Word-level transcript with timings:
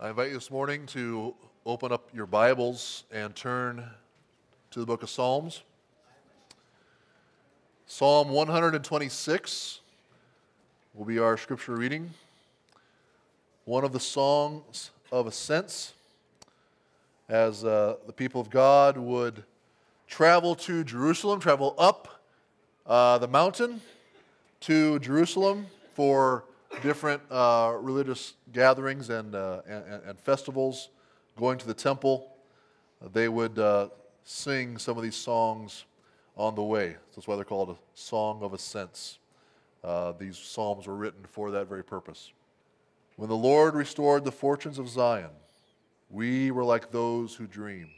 I 0.00 0.10
invite 0.10 0.28
you 0.28 0.34
this 0.34 0.52
morning 0.52 0.86
to 0.86 1.34
open 1.66 1.90
up 1.90 2.08
your 2.14 2.26
Bibles 2.26 3.02
and 3.10 3.34
turn 3.34 3.84
to 4.70 4.78
the 4.78 4.86
book 4.86 5.02
of 5.02 5.10
Psalms. 5.10 5.62
Psalm 7.84 8.28
126 8.28 9.80
will 10.94 11.04
be 11.04 11.18
our 11.18 11.36
scripture 11.36 11.74
reading. 11.74 12.10
One 13.64 13.82
of 13.82 13.92
the 13.92 13.98
songs 13.98 14.92
of 15.10 15.26
ascents 15.26 15.94
as 17.28 17.64
uh, 17.64 17.96
the 18.06 18.12
people 18.12 18.40
of 18.40 18.50
God 18.50 18.96
would 18.96 19.42
travel 20.06 20.54
to 20.54 20.84
Jerusalem, 20.84 21.40
travel 21.40 21.74
up 21.76 22.22
uh, 22.86 23.18
the 23.18 23.26
mountain 23.26 23.80
to 24.60 25.00
Jerusalem 25.00 25.66
for 25.94 26.44
different 26.82 27.22
uh, 27.30 27.76
religious 27.80 28.34
gatherings 28.52 29.10
and, 29.10 29.34
uh, 29.34 29.62
and, 29.66 30.02
and, 30.06 30.20
festivals, 30.20 30.90
going 31.36 31.58
to 31.58 31.66
the 31.66 31.74
temple, 31.74 32.32
they 33.12 33.28
would 33.28 33.58
uh, 33.58 33.88
sing 34.24 34.78
some 34.78 34.96
of 34.96 35.02
these 35.02 35.16
songs 35.16 35.84
on 36.36 36.54
the 36.54 36.62
way. 36.62 36.96
That's 37.14 37.26
why 37.26 37.36
they're 37.36 37.44
called 37.44 37.70
a 37.70 37.76
song 37.94 38.42
of 38.42 38.52
ascents. 38.52 39.18
Uh, 39.82 40.12
these 40.12 40.36
psalms 40.36 40.86
were 40.86 40.96
written 40.96 41.24
for 41.24 41.50
that 41.52 41.68
very 41.68 41.84
purpose. 41.84 42.32
When 43.16 43.28
the 43.28 43.36
Lord 43.36 43.74
restored 43.74 44.24
the 44.24 44.32
fortunes 44.32 44.78
of 44.78 44.88
Zion, 44.88 45.30
we 46.10 46.50
were 46.50 46.64
like 46.64 46.90
those 46.90 47.34
who 47.34 47.46
dream. 47.46 47.90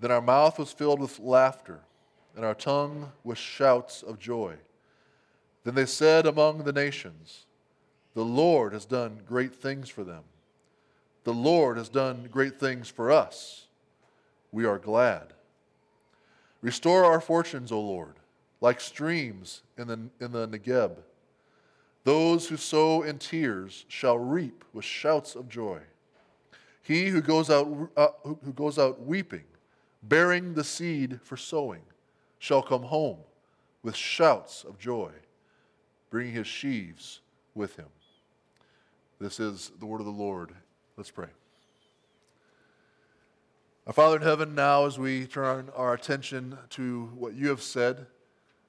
Then 0.00 0.10
our 0.10 0.20
mouth 0.20 0.58
was 0.58 0.72
filled 0.72 1.00
with 1.00 1.18
laughter, 1.18 1.80
and 2.36 2.44
our 2.44 2.54
tongue 2.54 3.12
with 3.22 3.38
shouts 3.38 4.02
of 4.02 4.18
joy. 4.18 4.56
Then 5.64 5.74
they 5.74 5.86
said 5.86 6.26
among 6.26 6.58
the 6.58 6.72
nations, 6.72 7.46
The 8.12 8.24
Lord 8.24 8.74
has 8.74 8.84
done 8.84 9.20
great 9.26 9.54
things 9.54 9.88
for 9.88 10.04
them. 10.04 10.22
The 11.24 11.32
Lord 11.32 11.78
has 11.78 11.88
done 11.88 12.28
great 12.30 12.60
things 12.60 12.88
for 12.88 13.10
us. 13.10 13.66
We 14.52 14.66
are 14.66 14.78
glad. 14.78 15.32
Restore 16.60 17.04
our 17.04 17.20
fortunes, 17.20 17.72
O 17.72 17.80
Lord, 17.80 18.14
like 18.60 18.80
streams 18.80 19.62
in 19.78 19.88
the, 19.88 19.98
in 20.20 20.32
the 20.32 20.46
Negeb. 20.46 20.96
Those 22.04 22.48
who 22.48 22.58
sow 22.58 23.02
in 23.02 23.18
tears 23.18 23.86
shall 23.88 24.18
reap 24.18 24.64
with 24.74 24.84
shouts 24.84 25.34
of 25.34 25.48
joy. 25.48 25.80
He 26.82 27.08
who 27.08 27.22
goes 27.22 27.48
out, 27.48 27.90
uh, 27.96 28.08
who 28.22 28.52
goes 28.54 28.78
out 28.78 29.00
weeping, 29.02 29.44
bearing 30.02 30.52
the 30.52 30.64
seed 30.64 31.20
for 31.22 31.38
sowing, 31.38 31.80
shall 32.38 32.60
come 32.60 32.82
home 32.82 33.16
with 33.82 33.96
shouts 33.96 34.64
of 34.64 34.78
joy 34.78 35.10
bringing 36.14 36.32
his 36.32 36.46
sheaves 36.46 37.22
with 37.56 37.74
him. 37.74 37.88
This 39.18 39.40
is 39.40 39.72
the 39.80 39.86
word 39.86 39.98
of 39.98 40.06
the 40.06 40.12
Lord. 40.12 40.52
Let's 40.96 41.10
pray. 41.10 41.26
Our 43.88 43.92
Father 43.92 44.18
in 44.18 44.22
heaven, 44.22 44.54
now 44.54 44.86
as 44.86 44.96
we 44.96 45.26
turn 45.26 45.70
our 45.74 45.92
attention 45.92 46.56
to 46.70 47.10
what 47.16 47.34
you 47.34 47.48
have 47.48 47.60
said 47.60 48.06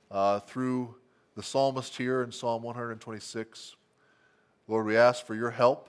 uh, 0.10 0.40
through 0.40 0.96
the 1.36 1.44
psalmist 1.44 1.96
here 1.96 2.24
in 2.24 2.32
Psalm 2.32 2.64
126, 2.64 3.76
Lord, 4.68 4.88
we 4.88 4.98
ask 4.98 5.24
for 5.24 5.36
your 5.36 5.52
help, 5.52 5.88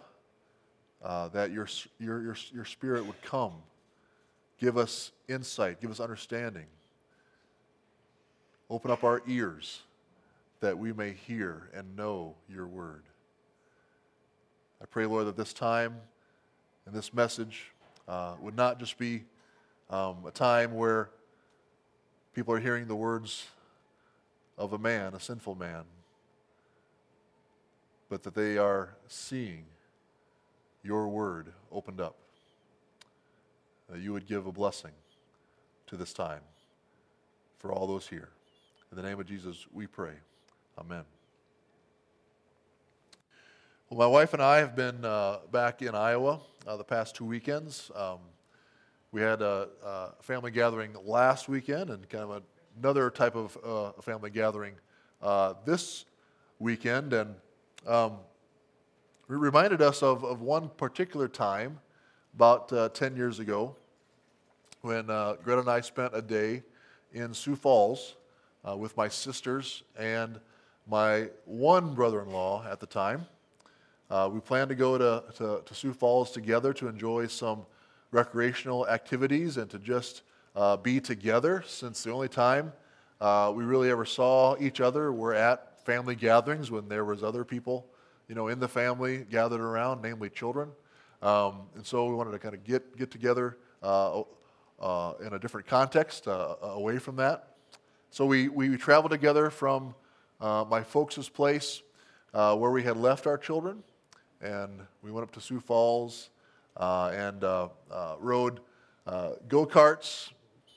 uh, 1.02 1.28
that 1.28 1.52
your, 1.52 1.68
your, 1.98 2.22
your, 2.22 2.36
your 2.52 2.64
Spirit 2.66 3.06
would 3.06 3.22
come, 3.22 3.54
give 4.60 4.76
us 4.76 5.10
insight, 5.26 5.80
give 5.80 5.90
us 5.90 6.00
understanding, 6.00 6.66
open 8.68 8.90
up 8.90 9.04
our 9.04 9.22
ears 9.26 9.80
that 10.60 10.78
we 10.78 10.92
may 10.92 11.12
hear 11.12 11.70
and 11.74 11.96
know 11.96 12.34
your 12.48 12.66
word. 12.66 13.04
I 14.80 14.86
pray, 14.86 15.06
Lord, 15.06 15.26
that 15.26 15.36
this 15.36 15.52
time 15.52 15.96
and 16.86 16.94
this 16.94 17.12
message 17.12 17.72
uh, 18.08 18.34
would 18.40 18.56
not 18.56 18.78
just 18.78 18.98
be 18.98 19.24
um, 19.90 20.18
a 20.26 20.30
time 20.30 20.74
where 20.74 21.10
people 22.34 22.54
are 22.54 22.60
hearing 22.60 22.86
the 22.86 22.96
words 22.96 23.46
of 24.58 24.72
a 24.72 24.78
man, 24.78 25.14
a 25.14 25.20
sinful 25.20 25.54
man, 25.54 25.84
but 28.08 28.22
that 28.22 28.34
they 28.34 28.56
are 28.56 28.90
seeing 29.08 29.64
your 30.82 31.08
word 31.08 31.52
opened 31.72 32.00
up. 32.00 32.16
That 33.90 34.00
you 34.00 34.12
would 34.12 34.26
give 34.26 34.46
a 34.46 34.52
blessing 34.52 34.92
to 35.86 35.96
this 35.96 36.12
time 36.12 36.40
for 37.58 37.72
all 37.72 37.86
those 37.86 38.08
here. 38.08 38.30
In 38.90 38.96
the 38.96 39.02
name 39.02 39.18
of 39.18 39.26
Jesus, 39.26 39.66
we 39.72 39.86
pray. 39.86 40.12
Amen. 40.78 41.04
Well, 43.88 43.98
my 43.98 44.06
wife 44.06 44.34
and 44.34 44.42
I 44.42 44.58
have 44.58 44.76
been 44.76 45.06
uh, 45.06 45.38
back 45.50 45.80
in 45.80 45.94
Iowa 45.94 46.40
uh, 46.66 46.76
the 46.76 46.84
past 46.84 47.16
two 47.16 47.24
weekends. 47.24 47.90
Um, 47.94 48.18
we 49.10 49.22
had 49.22 49.40
a, 49.40 49.68
a, 49.82 50.22
family 50.22 50.50
gathering 50.50 50.94
last 51.02 51.48
weekend 51.48 51.88
and 51.88 52.06
kind 52.10 52.24
of 52.24 52.42
another 52.78 53.08
type 53.08 53.34
of 53.36 53.56
uh, 53.64 54.02
family 54.02 54.28
gathering 54.28 54.74
uh, 55.22 55.54
this 55.64 56.04
weekend. 56.58 57.14
And 57.14 57.36
um, 57.86 58.18
it 59.30 59.34
reminded 59.34 59.80
us 59.80 60.02
of, 60.02 60.24
of 60.24 60.42
one 60.42 60.68
particular 60.76 61.26
time 61.26 61.80
about 62.34 62.70
uh, 62.70 62.90
10 62.90 63.16
years 63.16 63.38
ago 63.38 63.74
when 64.82 65.08
uh, 65.08 65.36
Greta 65.42 65.60
and 65.60 65.70
I 65.70 65.80
spent 65.80 66.12
a 66.14 66.20
day 66.20 66.64
in 67.14 67.32
Sioux 67.32 67.56
Falls 67.56 68.16
with 68.76 68.94
my 68.96 69.08
sisters 69.08 69.82
and 69.96 70.38
my 70.86 71.28
one 71.44 71.94
brother 71.94 72.22
in 72.22 72.30
law 72.30 72.64
at 72.70 72.80
the 72.80 72.86
time. 72.86 73.26
Uh, 74.08 74.30
we 74.32 74.38
planned 74.38 74.68
to 74.68 74.76
go 74.76 74.96
to, 74.96 75.24
to, 75.36 75.62
to, 75.66 75.74
Sioux 75.74 75.92
Falls 75.92 76.30
together 76.30 76.72
to 76.74 76.86
enjoy 76.86 77.26
some 77.26 77.66
recreational 78.12 78.86
activities 78.88 79.56
and 79.56 79.68
to 79.70 79.80
just 79.80 80.22
uh, 80.54 80.76
be 80.76 81.00
together 81.00 81.64
since 81.66 82.04
the 82.04 82.12
only 82.12 82.28
time 82.28 82.72
uh, 83.20 83.52
we 83.54 83.64
really 83.64 83.90
ever 83.90 84.04
saw 84.04 84.56
each 84.60 84.80
other 84.80 85.12
were 85.12 85.34
at 85.34 85.84
family 85.84 86.14
gatherings 86.14 86.70
when 86.70 86.88
there 86.88 87.04
was 87.04 87.24
other 87.24 87.44
people 87.44 87.86
you 88.28 88.34
know 88.34 88.46
in 88.46 88.60
the 88.60 88.68
family 88.68 89.26
gathered 89.28 89.60
around 89.60 90.00
namely 90.02 90.30
children 90.30 90.70
um, 91.20 91.62
and 91.74 91.84
so 91.84 92.06
we 92.06 92.14
wanted 92.14 92.30
to 92.30 92.38
kind 92.38 92.54
of 92.54 92.62
get, 92.62 92.96
get 92.96 93.10
together 93.10 93.58
uh, 93.82 94.22
uh, 94.80 95.14
in 95.24 95.32
a 95.32 95.38
different 95.38 95.66
context 95.66 96.28
uh, 96.28 96.54
away 96.62 96.98
from 96.98 97.16
that 97.16 97.56
so 98.10 98.24
we, 98.24 98.48
we 98.48 98.76
traveled 98.76 99.10
together 99.10 99.50
from 99.50 99.94
my 100.40 100.82
folks' 100.82 101.28
place 101.28 101.82
uh, 102.36 102.54
where 102.54 102.70
we 102.70 102.82
had 102.82 102.96
left 102.96 103.26
our 103.26 103.38
children. 103.38 103.82
And 104.40 104.80
we 105.02 105.10
went 105.10 105.24
up 105.24 105.32
to 105.32 105.40
Sioux 105.40 105.60
Falls 105.60 106.30
uh, 106.76 107.10
and 107.14 107.42
uh, 107.42 107.68
uh, 107.90 108.16
rode 108.20 108.60
uh, 109.06 109.30
go 109.48 109.64
karts, 109.64 110.32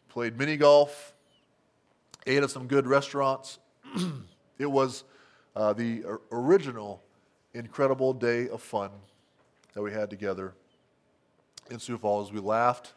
played 0.07 0.37
mini 0.37 0.55
golf, 0.55 1.13
ate 2.25 2.41
at 2.41 2.49
some 2.49 2.67
good 2.67 2.87
restaurants. 2.87 3.59
it 4.59 4.71
was 4.71 5.03
the 5.55 6.03
original 6.31 7.03
incredible 7.53 8.13
day 8.13 8.47
of 8.47 8.61
fun 8.61 8.91
that 9.73 9.81
we 9.81 9.91
had 9.91 10.09
together 10.09 10.53
in 11.69 11.79
Sioux 11.79 11.97
Falls. 11.97 12.31
We 12.31 12.39
laughed, 12.39 12.93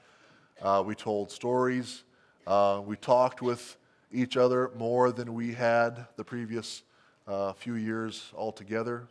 we 0.85 0.95
told 0.95 1.33
stories, 1.33 2.05
we 2.47 2.97
talked 2.97 3.43
with 3.43 3.77
each 4.13 4.37
other 4.37 4.71
more 4.77 5.11
than 5.13 5.35
we 5.35 5.53
had 5.53 6.07
the 6.17 6.25
previous 6.25 6.83
uh, 7.27 7.53
few 7.53 7.75
years 7.75 8.33
altogether. 8.37 9.09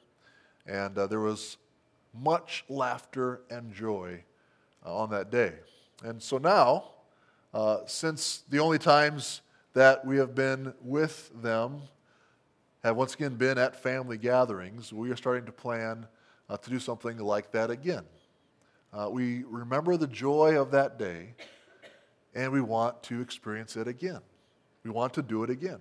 And 0.66 0.98
uh, 0.98 1.08
there 1.08 1.20
was 1.20 1.58
much 2.14 2.64
laughter 2.70 3.42
and 3.50 3.74
joy 3.74 4.24
uh, 4.86 4.96
on 4.96 5.10
that 5.12 5.32
day. 5.32 5.54
And 6.04 6.22
so 6.22 6.38
now, 6.38 6.86
uh, 7.54 7.80
since 7.86 8.44
the 8.50 8.60
only 8.60 8.80
times 8.80 9.42
that 9.74 10.06
we 10.06 10.18
have 10.18 10.36
been 10.36 10.74
with 10.82 11.32
them 11.42 11.82
have 12.84 12.96
once 12.96 13.14
again 13.14 13.36
been 13.36 13.58
at 13.58 13.82
family 13.82 14.18
gatherings, 14.18 14.92
we 14.92 15.12
are 15.12 15.16
starting 15.16 15.46
to 15.46 15.52
plan 15.52 16.08
uh, 16.50 16.58
to 16.58 16.70
do 16.70 16.80
something 16.80 17.18
like 17.18 17.52
that 17.52 17.70
again. 17.70 18.04
Uh, 18.94 19.08
we 19.10 19.44
remember 19.48 19.96
the 19.96 20.08
joy 20.08 20.60
of 20.60 20.72
that 20.72 21.00
day, 21.00 21.34
and 22.36 22.52
we 22.52 22.60
want 22.60 23.02
to 23.04 23.22
experience 23.22 23.78
it 23.78 23.88
again. 23.88 24.20
We 24.84 24.90
want 24.90 25.14
to 25.16 25.22
do 25.22 25.44
it 25.44 25.50
again. 25.50 25.80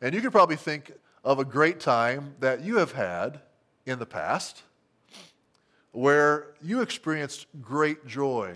And 0.00 0.14
you 0.14 0.20
can 0.20 0.30
probably 0.30 0.56
think 0.56 0.92
of 1.24 1.38
a 1.38 1.44
great 1.44 1.80
time 1.80 2.34
that 2.40 2.62
you 2.62 2.78
have 2.78 2.92
had 2.92 3.40
in 3.86 3.98
the 3.98 4.06
past 4.06 4.62
where 5.92 6.54
you 6.62 6.80
experienced 6.80 7.46
great 7.60 8.06
joy 8.06 8.54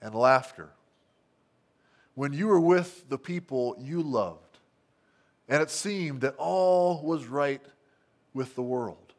and 0.00 0.14
laughter 0.14 0.70
when 2.14 2.32
you 2.32 2.46
were 2.46 2.60
with 2.60 3.08
the 3.08 3.18
people 3.18 3.76
you 3.78 4.00
loved 4.00 4.52
and 5.48 5.60
it 5.62 5.70
seemed 5.70 6.22
that 6.22 6.34
all 6.38 7.02
was 7.02 7.26
right 7.26 7.60
with 8.32 8.54
the 8.54 8.62
world. 8.62 9.12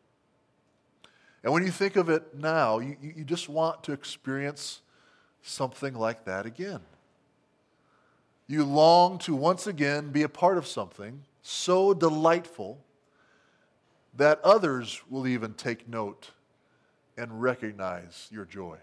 And 1.43 1.53
when 1.53 1.63
you 1.63 1.71
think 1.71 1.95
of 1.95 2.09
it 2.09 2.35
now, 2.35 2.79
you, 2.79 2.95
you 3.01 3.23
just 3.23 3.49
want 3.49 3.83
to 3.83 3.91
experience 3.91 4.81
something 5.41 5.93
like 5.93 6.25
that 6.25 6.45
again. 6.45 6.79
You 8.47 8.65
long 8.65 9.17
to 9.19 9.35
once 9.35 9.67
again 9.67 10.09
be 10.09 10.23
a 10.23 10.29
part 10.29 10.57
of 10.57 10.67
something 10.67 11.23
so 11.41 11.93
delightful 11.93 12.79
that 14.15 14.39
others 14.43 15.01
will 15.09 15.27
even 15.27 15.53
take 15.53 15.87
note 15.87 16.31
and 17.17 17.41
recognize 17.41 18.27
your 18.31 18.45
joy. 18.45 18.77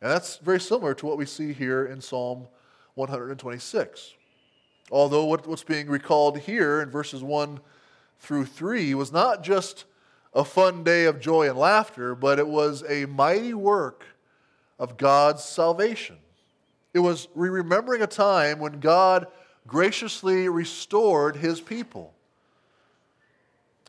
And 0.00 0.10
that's 0.10 0.36
very 0.36 0.60
similar 0.60 0.94
to 0.94 1.06
what 1.06 1.18
we 1.18 1.26
see 1.26 1.52
here 1.52 1.86
in 1.86 2.00
Psalm 2.00 2.46
126. 2.94 4.14
Although 4.90 5.24
what, 5.24 5.46
what's 5.46 5.64
being 5.64 5.88
recalled 5.88 6.38
here 6.38 6.80
in 6.80 6.90
verses 6.90 7.22
1 7.22 7.60
through 8.20 8.46
3 8.46 8.94
was 8.94 9.12
not 9.12 9.42
just 9.42 9.84
a 10.34 10.44
fun 10.44 10.84
day 10.84 11.04
of 11.04 11.20
joy 11.20 11.48
and 11.48 11.58
laughter, 11.58 12.14
but 12.14 12.38
it 12.38 12.46
was 12.46 12.84
a 12.88 13.06
mighty 13.06 13.54
work 13.54 14.04
of 14.78 14.96
God's 14.96 15.42
salvation. 15.42 16.18
It 16.94 17.00
was 17.00 17.28
remembering 17.34 18.02
a 18.02 18.06
time 18.06 18.58
when 18.58 18.80
God 18.80 19.26
graciously 19.66 20.48
restored 20.48 21.36
his 21.36 21.60
people. 21.60 22.14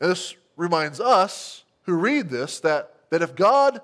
And 0.02 0.12
this 0.12 0.36
reminds 0.56 1.00
us 1.00 1.64
who 1.84 1.94
read 1.94 2.30
this 2.30 2.60
that, 2.60 2.94
that 3.10 3.22
if 3.22 3.36
God 3.36 3.82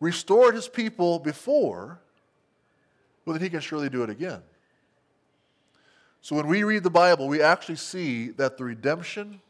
restored 0.00 0.54
his 0.54 0.68
people 0.68 1.18
before, 1.18 1.98
well, 3.24 3.34
then 3.34 3.42
he 3.42 3.50
can 3.50 3.60
surely 3.60 3.88
do 3.88 4.02
it 4.02 4.10
again. 4.10 4.42
So 6.20 6.36
when 6.36 6.46
we 6.46 6.62
read 6.62 6.82
the 6.82 6.90
Bible, 6.90 7.28
we 7.28 7.42
actually 7.42 7.76
see 7.76 8.28
that 8.30 8.56
the 8.56 8.64
redemption 8.64 9.40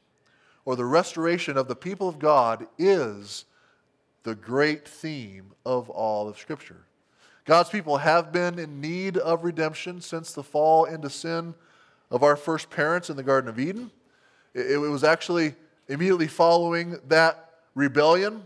or 0.64 0.76
the 0.76 0.84
restoration 0.84 1.56
of 1.56 1.68
the 1.68 1.76
people 1.76 2.08
of 2.08 2.18
God 2.18 2.66
is 2.78 3.44
the 4.22 4.34
great 4.34 4.88
theme 4.88 5.52
of 5.64 5.90
all 5.90 6.28
of 6.28 6.38
Scripture. 6.38 6.84
God's 7.44 7.68
people 7.68 7.98
have 7.98 8.32
been 8.32 8.58
in 8.58 8.80
need 8.80 9.18
of 9.18 9.44
redemption 9.44 10.00
since 10.00 10.32
the 10.32 10.42
fall 10.42 10.86
into 10.86 11.10
sin 11.10 11.54
of 12.10 12.22
our 12.22 12.36
first 12.36 12.70
parents 12.70 13.10
in 13.10 13.16
the 13.16 13.22
Garden 13.22 13.50
of 13.50 13.58
Eden. 13.58 13.90
It, 14.54 14.80
was 14.80 15.04
actually 15.04 15.54
immediately 15.88 16.28
following 16.28 16.96
that 17.08 17.50
rebellion 17.74 18.42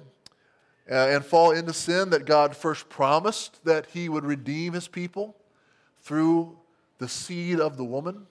uh, 0.91 0.95
and 0.95 1.25
fall 1.25 1.53
into 1.53 1.73
sin 1.73 2.11
that 2.11 2.25
God 2.25 2.57
first 2.57 2.89
promised 2.89 3.65
that 3.65 3.87
He 3.87 4.09
would 4.09 4.25
redeem 4.25 4.73
His 4.73 4.89
people 4.89 5.37
through 6.01 6.57
the 6.99 7.09
seed 7.09 7.61
of 7.61 7.77
the 7.77 7.85
woman. 7.85 8.27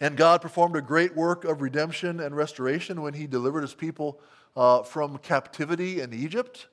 And 0.00 0.16
God 0.16 0.42
performed 0.42 0.74
a 0.74 0.82
great 0.82 1.14
work 1.14 1.44
of 1.44 1.62
redemption 1.62 2.18
and 2.18 2.34
restoration 2.34 3.00
when 3.00 3.14
He 3.14 3.28
delivered 3.28 3.60
His 3.60 3.74
people 3.74 4.18
uh, 4.56 4.82
from 4.82 5.18
captivity 5.18 6.00
in 6.00 6.12
Egypt 6.12 6.66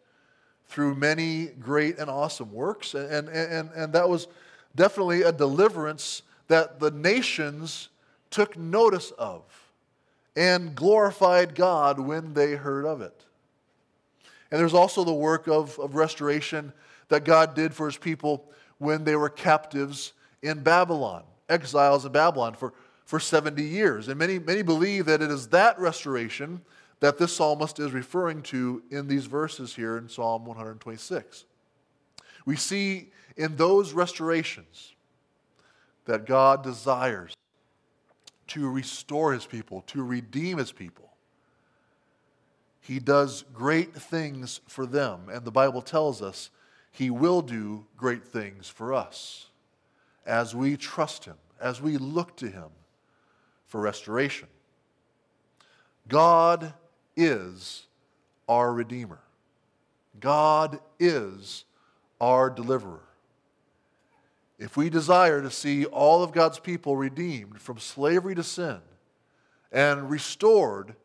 through 0.67 0.95
many 0.95 1.47
great 1.47 1.97
and 1.99 2.09
awesome 2.09 2.51
works. 2.51 2.93
And, 2.93 3.29
and, 3.29 3.69
and 3.75 3.93
that 3.93 4.09
was 4.09 4.27
definitely 4.75 5.21
a 5.21 5.31
deliverance 5.31 6.23
that 6.47 6.79
the 6.79 6.91
nations 6.91 7.89
took 8.29 8.57
notice 8.57 9.11
of 9.11 9.43
and 10.35 10.75
glorified 10.75 11.53
God 11.53 11.99
when 11.99 12.33
they 12.33 12.53
heard 12.53 12.85
of 12.85 13.01
it. 13.01 13.25
And 14.51 14.59
there's 14.59 14.73
also 14.73 15.03
the 15.03 15.13
work 15.13 15.47
of, 15.47 15.77
of 15.79 15.95
restoration 15.95 16.73
that 17.09 17.25
God 17.25 17.55
did 17.55 17.73
for 17.73 17.85
his 17.85 17.97
people 17.97 18.45
when 18.77 19.03
they 19.03 19.15
were 19.15 19.29
captives 19.29 20.13
in 20.41 20.61
Babylon, 20.61 21.23
exiles 21.49 22.05
in 22.05 22.11
Babylon 22.11 22.53
for, 22.53 22.73
for 23.05 23.19
70 23.19 23.63
years. 23.63 24.07
And 24.07 24.17
many, 24.17 24.39
many 24.39 24.61
believe 24.61 25.05
that 25.05 25.21
it 25.21 25.31
is 25.31 25.47
that 25.49 25.79
restoration 25.79 26.61
that 27.03 27.17
this 27.17 27.35
psalmist 27.35 27.79
is 27.81 27.91
referring 27.91 28.41
to 28.41 28.81
in 28.89 29.09
these 29.09 29.25
verses 29.25 29.75
here 29.75 29.97
in 29.97 30.07
Psalm 30.07 30.45
126. 30.45 31.43
We 32.45 32.55
see 32.55 33.11
in 33.35 33.57
those 33.57 33.91
restorations 33.91 34.93
that 36.05 36.25
God 36.25 36.63
desires 36.63 37.35
to 38.47 38.69
restore 38.69 39.33
his 39.33 39.45
people, 39.45 39.81
to 39.87 40.01
redeem 40.01 40.59
his 40.59 40.71
people. 40.71 41.11
He 42.79 42.99
does 42.99 43.43
great 43.53 43.93
things 43.93 44.61
for 44.69 44.85
them, 44.85 45.27
and 45.29 45.43
the 45.43 45.51
Bible 45.51 45.81
tells 45.81 46.21
us 46.21 46.51
he 46.89 47.09
will 47.09 47.41
do 47.41 47.85
great 47.97 48.23
things 48.23 48.69
for 48.69 48.93
us 48.93 49.47
as 50.25 50.55
we 50.55 50.77
trust 50.77 51.25
him, 51.25 51.35
as 51.59 51.81
we 51.81 51.97
look 51.97 52.37
to 52.37 52.47
him 52.47 52.69
for 53.67 53.81
restoration. 53.81 54.47
God 56.07 56.73
is 57.15 57.87
our 58.47 58.73
Redeemer. 58.73 59.19
God 60.19 60.79
is 60.99 61.65
our 62.21 62.49
deliverer. 62.49 63.03
If 64.59 64.77
we 64.77 64.89
desire 64.89 65.41
to 65.41 65.51
see 65.51 65.85
all 65.85 66.23
of 66.23 66.31
God's 66.31 66.59
people 66.59 66.95
redeemed 66.95 67.59
from 67.59 67.79
slavery 67.79 68.35
to 68.35 68.43
sin 68.43 68.79
and 69.71 70.09
restored 70.09 70.95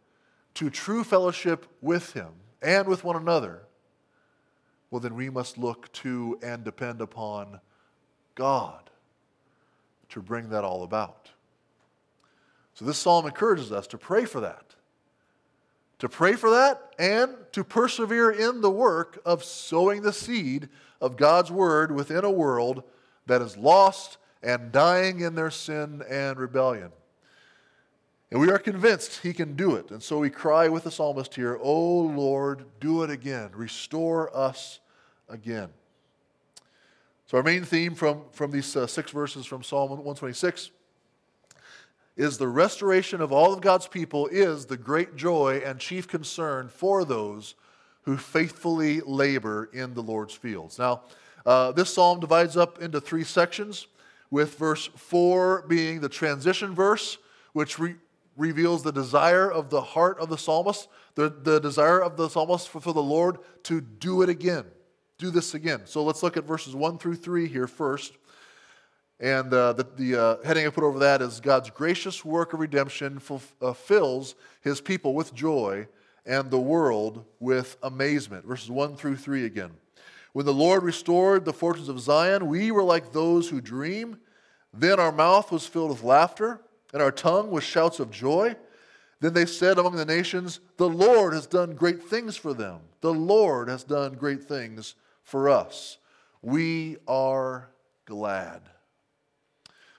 to 0.54 0.70
true 0.70 1.02
fellowship 1.02 1.66
with 1.80 2.12
Him 2.12 2.28
and 2.62 2.86
with 2.86 3.04
one 3.04 3.16
another, 3.16 3.62
well, 4.90 5.00
then 5.00 5.14
we 5.14 5.30
must 5.30 5.58
look 5.58 5.90
to 5.92 6.38
and 6.42 6.64
depend 6.64 7.00
upon 7.00 7.60
God 8.34 8.90
to 10.10 10.22
bring 10.22 10.50
that 10.50 10.64
all 10.64 10.82
about. 10.82 11.30
So, 12.74 12.84
this 12.84 12.98
psalm 12.98 13.26
encourages 13.26 13.72
us 13.72 13.86
to 13.88 13.98
pray 13.98 14.24
for 14.24 14.40
that 14.40 14.74
to 15.98 16.08
pray 16.08 16.34
for 16.34 16.50
that 16.50 16.92
and 16.98 17.34
to 17.52 17.64
persevere 17.64 18.30
in 18.30 18.60
the 18.60 18.70
work 18.70 19.20
of 19.24 19.42
sowing 19.42 20.02
the 20.02 20.12
seed 20.12 20.68
of 21.00 21.16
God's 21.16 21.50
word 21.50 21.92
within 21.92 22.24
a 22.24 22.30
world 22.30 22.82
that 23.26 23.42
is 23.42 23.56
lost 23.56 24.18
and 24.42 24.70
dying 24.70 25.20
in 25.20 25.34
their 25.34 25.50
sin 25.50 26.02
and 26.08 26.38
rebellion. 26.38 26.92
And 28.30 28.40
we 28.40 28.50
are 28.50 28.58
convinced 28.58 29.20
he 29.22 29.32
can 29.32 29.56
do 29.56 29.74
it. 29.74 29.90
And 29.90 30.02
so 30.02 30.18
we 30.18 30.30
cry 30.30 30.68
with 30.68 30.84
the 30.84 30.90
psalmist 30.90 31.34
here, 31.34 31.58
Oh 31.60 32.00
Lord, 32.00 32.64
do 32.80 33.02
it 33.02 33.10
again. 33.10 33.50
Restore 33.54 34.34
us 34.36 34.80
again. 35.28 35.70
So, 37.26 37.36
our 37.36 37.42
main 37.42 37.64
theme 37.64 37.94
from, 37.94 38.22
from 38.32 38.50
these 38.50 38.74
uh, 38.74 38.86
six 38.86 39.10
verses 39.10 39.44
from 39.44 39.62
Psalm 39.62 39.90
126 39.90 40.70
is 42.18 42.36
the 42.36 42.48
restoration 42.48 43.20
of 43.20 43.32
all 43.32 43.54
of 43.54 43.60
God's 43.60 43.86
people 43.86 44.26
is 44.26 44.66
the 44.66 44.76
great 44.76 45.14
joy 45.14 45.62
and 45.64 45.78
chief 45.78 46.08
concern 46.08 46.68
for 46.68 47.04
those 47.04 47.54
who 48.02 48.16
faithfully 48.16 49.00
labor 49.06 49.70
in 49.72 49.94
the 49.94 50.02
Lord's 50.02 50.34
fields. 50.34 50.78
Now, 50.78 51.02
uh, 51.46 51.72
this 51.72 51.94
psalm 51.94 52.18
divides 52.18 52.56
up 52.56 52.82
into 52.82 53.00
three 53.00 53.22
sections, 53.22 53.86
with 54.30 54.58
verse 54.58 54.90
4 54.96 55.64
being 55.68 56.00
the 56.00 56.08
transition 56.08 56.74
verse, 56.74 57.18
which 57.52 57.78
re- 57.78 57.94
reveals 58.36 58.82
the 58.82 58.92
desire 58.92 59.50
of 59.50 59.70
the 59.70 59.80
heart 59.80 60.18
of 60.18 60.28
the 60.28 60.36
psalmist, 60.36 60.88
the, 61.14 61.30
the 61.30 61.60
desire 61.60 62.00
of 62.02 62.16
the 62.16 62.28
psalmist 62.28 62.68
for, 62.68 62.80
for 62.80 62.92
the 62.92 63.02
Lord 63.02 63.38
to 63.62 63.80
do 63.80 64.22
it 64.22 64.28
again, 64.28 64.64
do 65.18 65.30
this 65.30 65.54
again. 65.54 65.82
So 65.84 66.02
let's 66.02 66.22
look 66.22 66.36
at 66.36 66.44
verses 66.44 66.74
1 66.74 66.98
through 66.98 67.16
3 67.16 67.46
here 67.46 67.68
first. 67.68 68.14
And 69.20 69.52
uh, 69.52 69.72
the, 69.72 69.86
the 69.96 70.22
uh, 70.22 70.36
heading 70.44 70.66
I 70.66 70.70
put 70.70 70.84
over 70.84 71.00
that 71.00 71.22
is 71.22 71.40
God's 71.40 71.70
gracious 71.70 72.24
work 72.24 72.52
of 72.52 72.60
redemption 72.60 73.18
fulfills 73.18 74.32
uh, 74.32 74.36
his 74.60 74.80
people 74.80 75.14
with 75.14 75.34
joy 75.34 75.88
and 76.24 76.50
the 76.50 76.60
world 76.60 77.24
with 77.40 77.76
amazement. 77.82 78.44
Verses 78.44 78.70
1 78.70 78.96
through 78.96 79.16
3 79.16 79.44
again. 79.44 79.70
When 80.32 80.46
the 80.46 80.54
Lord 80.54 80.84
restored 80.84 81.44
the 81.44 81.52
fortunes 81.52 81.88
of 81.88 81.98
Zion, 81.98 82.46
we 82.46 82.70
were 82.70 82.82
like 82.82 83.12
those 83.12 83.48
who 83.48 83.60
dream. 83.60 84.18
Then 84.72 85.00
our 85.00 85.10
mouth 85.10 85.50
was 85.50 85.66
filled 85.66 85.90
with 85.90 86.04
laughter, 86.04 86.60
and 86.92 87.02
our 87.02 87.10
tongue 87.10 87.50
with 87.50 87.64
shouts 87.64 87.98
of 87.98 88.10
joy. 88.10 88.54
Then 89.20 89.32
they 89.32 89.46
said 89.46 89.78
among 89.78 89.96
the 89.96 90.04
nations, 90.04 90.60
The 90.76 90.88
Lord 90.88 91.32
has 91.32 91.46
done 91.46 91.74
great 91.74 92.04
things 92.04 92.36
for 92.36 92.54
them. 92.54 92.80
The 93.00 93.12
Lord 93.12 93.68
has 93.68 93.82
done 93.82 94.14
great 94.14 94.44
things 94.44 94.94
for 95.24 95.48
us. 95.48 95.98
We 96.40 96.98
are 97.08 97.70
glad. 98.04 98.62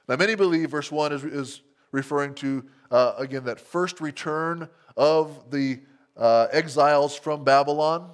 Now, 0.10 0.16
many 0.16 0.34
believe 0.34 0.72
verse 0.72 0.92
1 0.92 1.14
is, 1.14 1.24
is 1.24 1.62
referring 1.92 2.34
to, 2.36 2.66
uh, 2.90 3.14
again, 3.20 3.44
that 3.44 3.60
first 3.60 4.02
return 4.02 4.68
of 4.98 5.52
the 5.52 5.82
uh, 6.18 6.48
exiles 6.52 7.16
from 7.16 7.44
Babylon. 7.44 8.10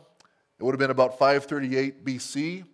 It 0.60 0.64
would 0.64 0.74
have 0.74 0.80
been 0.80 0.92
about 0.92 1.18
538 1.18 2.04
BC. 2.04 2.66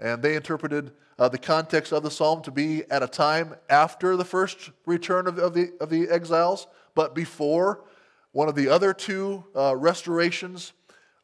And 0.00 0.20
they 0.20 0.34
interpreted 0.34 0.90
uh, 1.20 1.28
the 1.28 1.38
context 1.38 1.92
of 1.92 2.02
the 2.02 2.10
psalm 2.10 2.42
to 2.42 2.50
be 2.50 2.82
at 2.90 3.00
a 3.00 3.06
time 3.06 3.54
after 3.70 4.16
the 4.16 4.24
first 4.24 4.72
return 4.86 5.28
of, 5.28 5.38
of, 5.38 5.54
the, 5.54 5.72
of 5.80 5.88
the 5.88 6.08
exiles, 6.08 6.66
but 6.96 7.14
before 7.14 7.84
one 8.32 8.48
of 8.48 8.56
the 8.56 8.68
other 8.68 8.92
two 8.92 9.44
uh, 9.54 9.76
restorations 9.76 10.72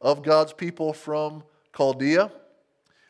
of 0.01 0.23
God's 0.23 0.53
people 0.53 0.93
from 0.93 1.43
Chaldea. 1.77 2.31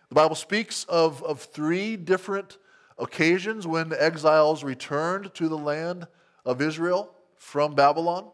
The 0.08 0.14
Bible 0.14 0.34
speaks 0.34 0.84
of, 0.84 1.22
of 1.24 1.40
three 1.40 1.96
different 1.96 2.56
occasions 3.00 3.66
when 3.66 3.88
the 3.88 4.02
exiles 4.02 4.62
returned 4.62 5.32
to 5.34 5.48
the 5.48 5.58
land 5.58 6.06
of 6.44 6.60
Israel 6.60 7.12
from 7.36 7.74
Babylon, 7.74 8.30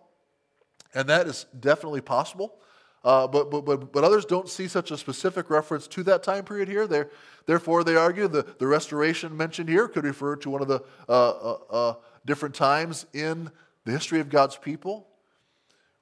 and 0.95 1.09
that 1.09 1.27
is 1.27 1.47
definitely 1.59 2.01
possible. 2.01 2.57
Uh, 3.05 3.27
but, 3.27 3.53
but, 3.53 3.65
but, 3.65 3.93
but 3.93 4.03
others 4.03 4.25
don't 4.25 4.49
see 4.49 4.67
such 4.67 4.91
a 4.91 4.97
specific 4.97 5.49
reference 5.49 5.87
to 5.87 6.03
that 6.03 6.25
time 6.25 6.45
period 6.45 6.67
here. 6.67 6.89
They're, 6.89 7.09
therefore, 7.47 7.85
they 7.85 7.95
argue 7.95 8.27
the, 8.27 8.45
the 8.59 8.67
restoration 8.67 9.37
mentioned 9.37 9.69
here 9.69 9.87
could 9.87 10.05
refer 10.05 10.35
to 10.37 10.51
one 10.51 10.61
of 10.61 10.67
the 10.67 10.81
uh, 11.09 11.13
uh, 11.13 11.59
uh 11.71 11.95
different 12.25 12.57
times 12.57 13.07
in 13.13 13.49
the 13.85 13.93
history 13.93 14.19
of 14.19 14.29
God's 14.29 14.57
people 14.57 15.07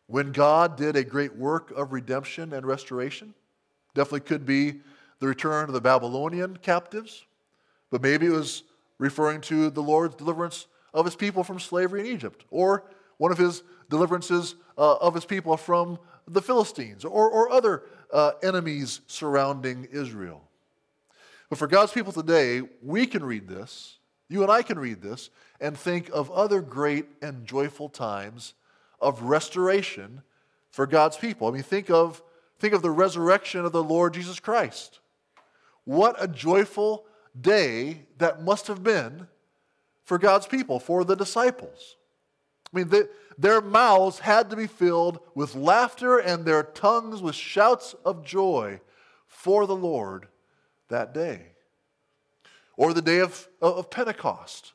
when 0.07 0.33
God 0.33 0.77
did 0.77 0.97
a 0.97 1.05
great 1.05 1.37
work 1.37 1.71
of 1.73 1.93
redemption 1.93 2.55
and 2.55 2.67
restoration. 2.67 3.35
Definitely 3.95 4.21
could 4.21 4.47
be 4.47 4.81
the 5.21 5.27
return 5.27 5.69
of 5.69 5.75
the 5.75 5.81
Babylonian 5.81 6.57
captives, 6.57 7.25
but 7.95 8.03
maybe 8.03 8.27
it 8.27 8.33
was 8.33 8.65
referring 8.99 9.41
to 9.41 9.71
the 9.71 9.81
Lord's 9.81 10.17
deliverance 10.17 10.67
of 10.93 11.05
his 11.05 11.15
people 11.15 11.45
from 11.45 11.61
slavery 11.61 12.01
in 12.01 12.07
Egypt, 12.07 12.45
or 12.51 12.83
one 13.19 13.31
of 13.31 13.39
his 13.39 13.63
deliverances 13.89 14.57
uh, 14.77 14.97
of 14.97 15.15
his 15.15 15.25
people 15.25 15.57
from 15.57 16.01
the 16.27 16.43
Philistines, 16.43 17.05
or, 17.05 17.31
or 17.31 17.53
other 17.53 17.85
uh, 18.13 18.33
enemies 18.43 19.01
surrounding 19.07 19.87
Israel. 19.93 20.43
But 21.49 21.61
for 21.61 21.69
God's 21.69 21.93
people 21.93 22.13
today, 22.13 22.63
we 22.83 23.07
can 23.07 23.25
read 23.25 23.47
this, 23.47 23.99
you 24.29 24.43
and 24.43 24.51
I 24.51 24.63
can 24.63 24.77
read 24.77 25.01
this, 25.01 25.31
and 25.61 25.79
think 25.79 26.11
of 26.13 26.33
other 26.33 26.61
great 26.61 27.07
and 27.23 27.47
joyful 27.47 27.89
times 27.89 28.55
of 29.01 29.23
restoration 29.23 30.21
for 30.73 30.89
God's 30.89 31.17
people. 31.17 31.47
I 31.47 31.53
mean, 31.53 31.63
think 31.63 31.91
of, 31.91 32.25
think 32.59 32.75
of 32.75 32.83
the 32.83 32.91
resurrection 32.91 33.65
of 33.65 33.71
the 33.71 33.85
Lord 33.85 34.15
Jesus 34.15 34.41
Christ. 34.41 34.99
What 35.85 36.17
a 36.19 36.27
joyful 36.27 37.07
day 37.39 38.07
that 38.19 38.43
must 38.43 38.67
have 38.67 38.83
been 38.83 39.27
for 40.05 40.19
God's 40.19 40.47
people, 40.47 40.79
for 40.79 41.05
the 41.05 41.17
disciples. 41.17 41.97
I 42.73 42.79
mean, 42.79 42.89
they, 42.89 43.03
their 43.39 43.61
mouths 43.61 44.19
had 44.19 44.51
to 44.51 44.57
be 44.57 44.67
filled 44.67 45.21
with 45.35 45.55
laughter 45.55 46.19
and 46.19 46.45
their 46.45 46.63
tongues 46.63 47.23
with 47.23 47.35
shouts 47.35 47.95
of 48.05 48.25
joy 48.25 48.81
for 49.27 49.67
the 49.67 49.77
Lord 49.77 50.29
that 50.89 51.15
day. 51.15 51.47
Or 52.77 52.93
the 52.93 53.03
day 53.03 53.21
of, 53.21 53.49
of 53.63 53.91
Pentecost, 53.91 54.73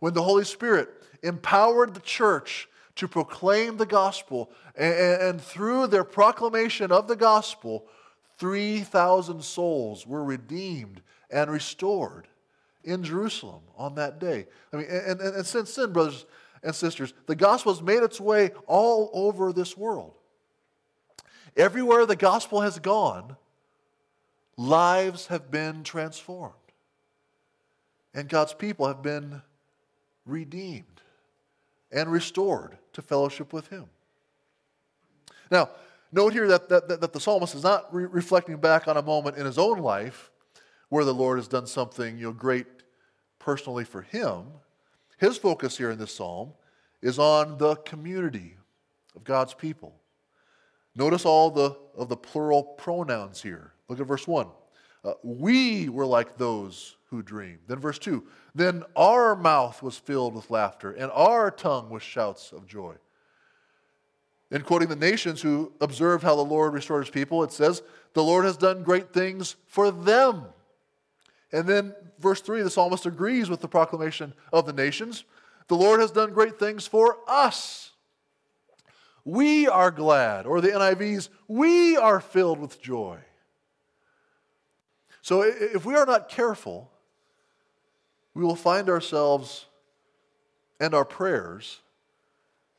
when 0.00 0.14
the 0.14 0.22
Holy 0.22 0.44
Spirit 0.44 0.88
empowered 1.22 1.94
the 1.94 2.00
church 2.00 2.68
to 2.96 3.08
proclaim 3.08 3.76
the 3.76 3.86
gospel, 3.86 4.50
and, 4.74 4.94
and 4.94 5.40
through 5.40 5.86
their 5.86 6.04
proclamation 6.04 6.92
of 6.92 7.08
the 7.08 7.16
gospel, 7.16 7.86
3,000 8.38 9.42
souls 9.42 10.06
were 10.06 10.24
redeemed 10.24 11.02
and 11.32 11.50
restored 11.50 12.28
in 12.84 13.02
Jerusalem 13.02 13.62
on 13.76 13.94
that 13.96 14.20
day. 14.20 14.46
I 14.72 14.76
mean, 14.76 14.86
and, 14.88 15.20
and, 15.20 15.36
and 15.36 15.46
since 15.46 15.74
then, 15.74 15.92
brothers 15.92 16.26
and 16.62 16.74
sisters, 16.74 17.14
the 17.26 17.34
gospel 17.34 17.72
has 17.72 17.82
made 17.82 18.02
its 18.02 18.20
way 18.20 18.50
all 18.66 19.10
over 19.12 19.52
this 19.52 19.76
world. 19.76 20.14
Everywhere 21.56 22.06
the 22.06 22.16
gospel 22.16 22.60
has 22.60 22.78
gone, 22.78 23.36
lives 24.56 25.28
have 25.28 25.50
been 25.50 25.82
transformed. 25.84 26.54
And 28.14 28.28
God's 28.28 28.54
people 28.54 28.86
have 28.86 29.02
been 29.02 29.42
redeemed 30.26 30.84
and 31.90 32.10
restored 32.10 32.76
to 32.92 33.02
fellowship 33.02 33.52
with 33.52 33.68
Him. 33.68 33.86
Now, 35.50 35.70
note 36.10 36.32
here 36.32 36.48
that, 36.48 36.68
that, 36.68 36.88
that 36.88 37.12
the 37.12 37.20
psalmist 37.20 37.54
is 37.54 37.62
not 37.62 37.92
re- 37.94 38.06
reflecting 38.06 38.56
back 38.56 38.88
on 38.88 38.96
a 38.96 39.02
moment 39.02 39.36
in 39.36 39.44
his 39.44 39.58
own 39.58 39.78
life 39.78 40.31
where 40.92 41.06
the 41.06 41.14
Lord 41.14 41.38
has 41.38 41.48
done 41.48 41.66
something 41.66 42.18
you 42.18 42.26
know, 42.26 42.32
great 42.32 42.66
personally 43.38 43.82
for 43.82 44.02
him. 44.02 44.44
His 45.16 45.38
focus 45.38 45.78
here 45.78 45.90
in 45.90 45.98
this 45.98 46.14
psalm 46.14 46.52
is 47.00 47.18
on 47.18 47.56
the 47.56 47.76
community 47.76 48.58
of 49.16 49.24
God's 49.24 49.54
people. 49.54 49.94
Notice 50.94 51.24
all 51.24 51.50
the, 51.50 51.78
of 51.96 52.10
the 52.10 52.16
plural 52.18 52.62
pronouns 52.62 53.40
here. 53.40 53.72
Look 53.88 54.00
at 54.00 54.06
verse 54.06 54.28
1. 54.28 54.48
Uh, 55.02 55.14
we 55.22 55.88
were 55.88 56.04
like 56.04 56.36
those 56.36 56.96
who 57.08 57.22
dream. 57.22 57.60
Then 57.68 57.78
verse 57.78 57.98
2 57.98 58.22
Then 58.54 58.84
our 58.94 59.34
mouth 59.34 59.82
was 59.82 59.96
filled 59.96 60.34
with 60.34 60.50
laughter, 60.50 60.92
and 60.92 61.10
our 61.12 61.50
tongue 61.50 61.88
with 61.88 62.02
shouts 62.02 62.52
of 62.52 62.66
joy. 62.66 62.96
In 64.50 64.60
quoting 64.60 64.90
the 64.90 64.96
nations 64.96 65.40
who 65.40 65.72
observed 65.80 66.22
how 66.22 66.36
the 66.36 66.42
Lord 66.42 66.74
restored 66.74 67.06
his 67.06 67.10
people, 67.10 67.42
it 67.44 67.50
says, 67.50 67.80
The 68.12 68.22
Lord 68.22 68.44
has 68.44 68.58
done 68.58 68.82
great 68.82 69.14
things 69.14 69.56
for 69.66 69.90
them. 69.90 70.44
And 71.52 71.66
then 71.66 71.94
verse 72.18 72.40
3, 72.40 72.62
the 72.62 72.70
psalmist 72.70 73.06
agrees 73.06 73.50
with 73.50 73.60
the 73.60 73.68
proclamation 73.68 74.32
of 74.52 74.66
the 74.66 74.72
nations. 74.72 75.24
The 75.68 75.76
Lord 75.76 76.00
has 76.00 76.10
done 76.10 76.32
great 76.32 76.58
things 76.58 76.86
for 76.86 77.18
us. 77.28 77.90
We 79.24 79.68
are 79.68 79.90
glad, 79.90 80.46
or 80.46 80.60
the 80.60 80.76
NIV's, 80.76 81.28
we 81.46 81.96
are 81.96 82.20
filled 82.20 82.58
with 82.58 82.80
joy. 82.80 83.18
So 85.20 85.42
if 85.42 85.84
we 85.84 85.94
are 85.94 86.06
not 86.06 86.28
careful, 86.28 86.90
we 88.34 88.42
will 88.42 88.56
find 88.56 88.88
ourselves 88.88 89.66
and 90.80 90.94
our 90.94 91.04
prayers 91.04 91.78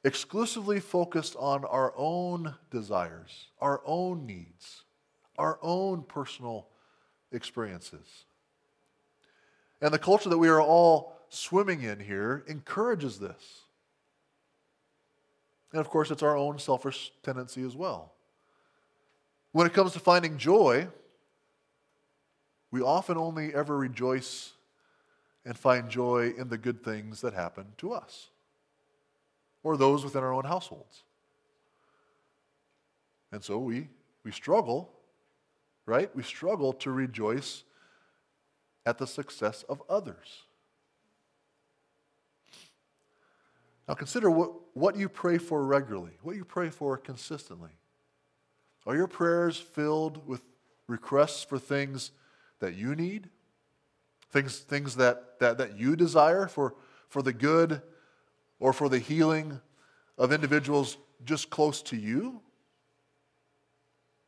exclusively 0.04 0.82
focused 0.82 1.38
on 1.40 1.64
our 1.64 1.94
own 1.96 2.56
desires, 2.70 3.48
our 3.62 3.82
own 3.86 4.26
needs, 4.26 4.84
our 5.38 5.58
own 5.62 6.04
personal 6.04 6.68
experiences. 7.32 8.26
And 9.84 9.94
the 9.94 10.00
culture 10.00 10.30
that 10.30 10.38
we 10.38 10.48
are 10.48 10.62
all 10.62 11.14
swimming 11.28 11.82
in 11.84 12.00
here 12.00 12.46
encourages 12.48 13.20
this. 13.20 13.64
And 15.74 15.82
of 15.82 15.90
course, 15.90 16.10
it's 16.10 16.24
our 16.24 16.38
own 16.38 16.58
selfish 16.58 17.12
tendency 17.22 17.64
as 17.64 17.76
well. 17.76 18.14
When 19.52 19.68
it 19.68 19.74
comes 19.74 19.92
to 19.92 20.00
finding 20.00 20.38
joy, 20.38 20.88
we 22.72 22.82
often 22.82 23.18
only 23.18 23.54
ever 23.54 23.78
rejoice 23.78 24.54
and 25.44 25.58
find 25.58 25.90
joy 25.90 26.34
in 26.38 26.48
the 26.48 26.58
good 26.58 26.82
things 26.82 27.20
that 27.20 27.34
happen 27.34 27.66
to 27.80 27.92
us 27.92 28.30
or 29.64 29.76
those 29.76 30.06
within 30.06 30.24
our 30.24 30.34
own 30.34 30.46
households. 30.46 31.04
And 33.34 33.44
so 33.44 33.58
we, 33.58 33.90
we 34.24 34.32
struggle, 34.32 34.94
right? 35.86 36.16
We 36.16 36.24
struggle 36.24 36.72
to 36.72 36.92
rejoice 36.92 37.64
at 38.86 38.98
the 38.98 39.08
success 39.08 39.64
of 39.70 39.82
others. 39.90 40.44
Now 43.88 43.94
consider 43.94 44.30
what, 44.30 44.52
what 44.76 44.96
you 44.96 45.10
pray 45.10 45.38
for 45.38 45.64
regularly, 45.66 46.14
what 46.22 46.36
you 46.36 46.46
pray 46.46 46.70
for 46.70 46.98
consistently. 46.98 47.72
Are 48.86 48.96
your 48.96 49.08
prayers 49.08 49.58
filled 49.58 50.26
with 50.28 50.42
requests 50.88 51.44
for 51.44 51.58
things 51.60 52.12
that 52.60 52.76
you 52.76 52.96
need? 52.96 53.30
Things, 54.32 54.60
things 54.60 54.96
that, 54.96 55.40
that, 55.40 55.58
that 55.58 55.78
you 55.78 55.96
desire 55.96 56.48
for, 56.48 56.76
for 57.08 57.22
the 57.22 57.34
good 57.34 57.82
or 58.60 58.74
for 58.74 58.90
the 58.90 59.00
healing 59.00 59.60
of 60.18 60.32
individuals 60.32 60.98
just 61.24 61.50
close 61.50 61.82
to 61.84 61.96
you? 61.96 62.42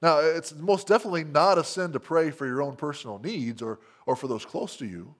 Now, 0.05 0.19
it's 0.19 0.53
most 0.53 0.85
definitely 0.85 1.23
not 1.23 1.57
a 1.57 1.63
sin 1.63 1.91
to 1.93 1.99
pray 1.99 2.29
for 2.29 2.45
your 2.45 2.61
own 2.61 2.75
personal 2.75 3.17
needs 3.17 3.63
or, 3.63 3.79
or 4.05 4.15
for 4.15 4.27
those 4.27 4.45
close 4.45 4.77
to 4.77 4.85
you. 4.85 5.15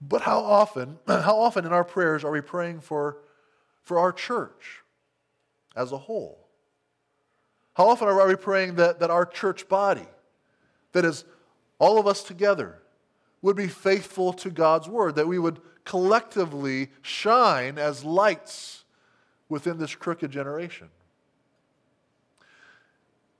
But 0.00 0.22
how 0.22 0.40
often, 0.40 0.98
how 1.06 1.38
often 1.38 1.64
in 1.64 1.72
our 1.72 1.84
prayers 1.84 2.24
are 2.24 2.32
we 2.32 2.40
praying 2.40 2.80
for, 2.80 3.18
for 3.84 4.00
our 4.00 4.10
church 4.10 4.82
as 5.76 5.92
a 5.92 5.98
whole? 5.98 6.48
How 7.74 7.88
often 7.88 8.08
are 8.08 8.26
we 8.26 8.34
praying 8.34 8.74
that, 8.74 8.98
that 8.98 9.10
our 9.10 9.24
church 9.24 9.68
body, 9.68 10.08
that 10.90 11.04
is 11.04 11.24
all 11.78 12.00
of 12.00 12.08
us 12.08 12.24
together, 12.24 12.82
would 13.40 13.54
be 13.54 13.68
faithful 13.68 14.32
to 14.32 14.50
God's 14.50 14.88
word, 14.88 15.14
that 15.14 15.28
we 15.28 15.38
would 15.38 15.60
collectively 15.84 16.88
shine 17.02 17.78
as 17.78 18.02
lights 18.02 18.82
within 19.48 19.78
this 19.78 19.94
crooked 19.94 20.32
generation? 20.32 20.88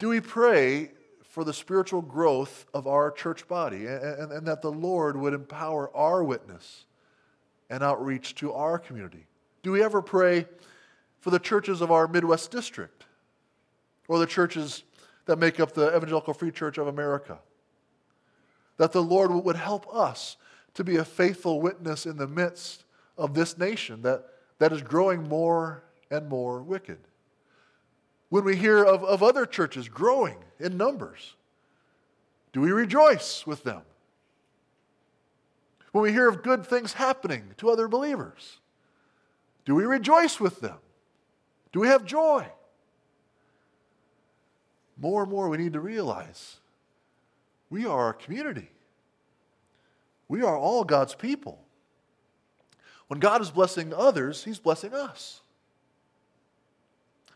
Do 0.00 0.08
we 0.08 0.20
pray 0.20 0.92
for 1.22 1.44
the 1.44 1.52
spiritual 1.52 2.00
growth 2.00 2.64
of 2.72 2.86
our 2.86 3.10
church 3.10 3.46
body 3.46 3.86
and, 3.86 4.02
and, 4.02 4.32
and, 4.32 4.46
that 4.46 4.62
the 4.62 4.72
Lord 4.72 5.14
would 5.14 5.34
empower 5.34 5.94
our 5.94 6.24
witness 6.24 6.86
and 7.68 7.84
outreach 7.84 8.34
to 8.36 8.52
our 8.54 8.78
community? 8.78 9.26
Do 9.62 9.72
we 9.72 9.82
ever 9.82 10.00
pray 10.00 10.46
for 11.20 11.28
the 11.28 11.38
churches 11.38 11.82
of 11.82 11.92
our 11.92 12.08
Midwest 12.08 12.50
district 12.50 13.04
or 14.08 14.18
the 14.18 14.26
churches 14.26 14.84
that 15.26 15.38
make 15.38 15.60
up 15.60 15.74
the 15.74 15.94
Evangelical 15.94 16.32
Free 16.32 16.50
Church 16.50 16.78
of 16.78 16.86
America? 16.86 17.38
That 18.78 18.92
the 18.92 19.02
Lord 19.02 19.30
would 19.30 19.56
help 19.56 19.94
us 19.94 20.38
to 20.74 20.82
be 20.82 20.96
a 20.96 21.04
faithful 21.04 21.60
witness 21.60 22.06
in 22.06 22.16
the 22.16 22.26
midst 22.26 22.84
of 23.18 23.34
this 23.34 23.58
nation 23.58 24.00
that, 24.00 24.24
that 24.60 24.72
is 24.72 24.80
growing 24.80 25.28
more 25.28 25.82
and 26.10 26.26
more 26.26 26.62
wicked 26.62 27.00
when 28.30 28.44
we 28.44 28.56
hear 28.56 28.82
of, 28.82 29.04
of 29.04 29.22
other 29.22 29.44
churches 29.44 29.88
growing 29.88 30.36
in 30.58 30.76
numbers? 30.76 31.34
Do 32.52 32.60
we 32.60 32.72
rejoice 32.72 33.46
with 33.46 33.62
them? 33.64 33.82
When 35.92 36.02
we 36.02 36.12
hear 36.12 36.28
of 36.28 36.42
good 36.42 36.64
things 36.64 36.94
happening 36.94 37.54
to 37.58 37.70
other 37.70 37.88
believers, 37.88 38.58
do 39.64 39.74
we 39.74 39.84
rejoice 39.84 40.40
with 40.40 40.60
them? 40.60 40.78
Do 41.72 41.80
we 41.80 41.88
have 41.88 42.04
joy? 42.04 42.46
More 44.96 45.22
and 45.22 45.30
more, 45.30 45.48
we 45.48 45.58
need 45.58 45.72
to 45.72 45.80
realize 45.80 46.56
we 47.68 47.86
are 47.86 48.10
a 48.10 48.14
community. 48.14 48.70
We 50.28 50.42
are 50.42 50.56
all 50.56 50.84
God's 50.84 51.14
people. 51.14 51.60
When 53.08 53.18
God 53.18 53.40
is 53.40 53.50
blessing 53.50 53.92
others, 53.92 54.44
He's 54.44 54.58
blessing 54.58 54.94
us. 54.94 55.40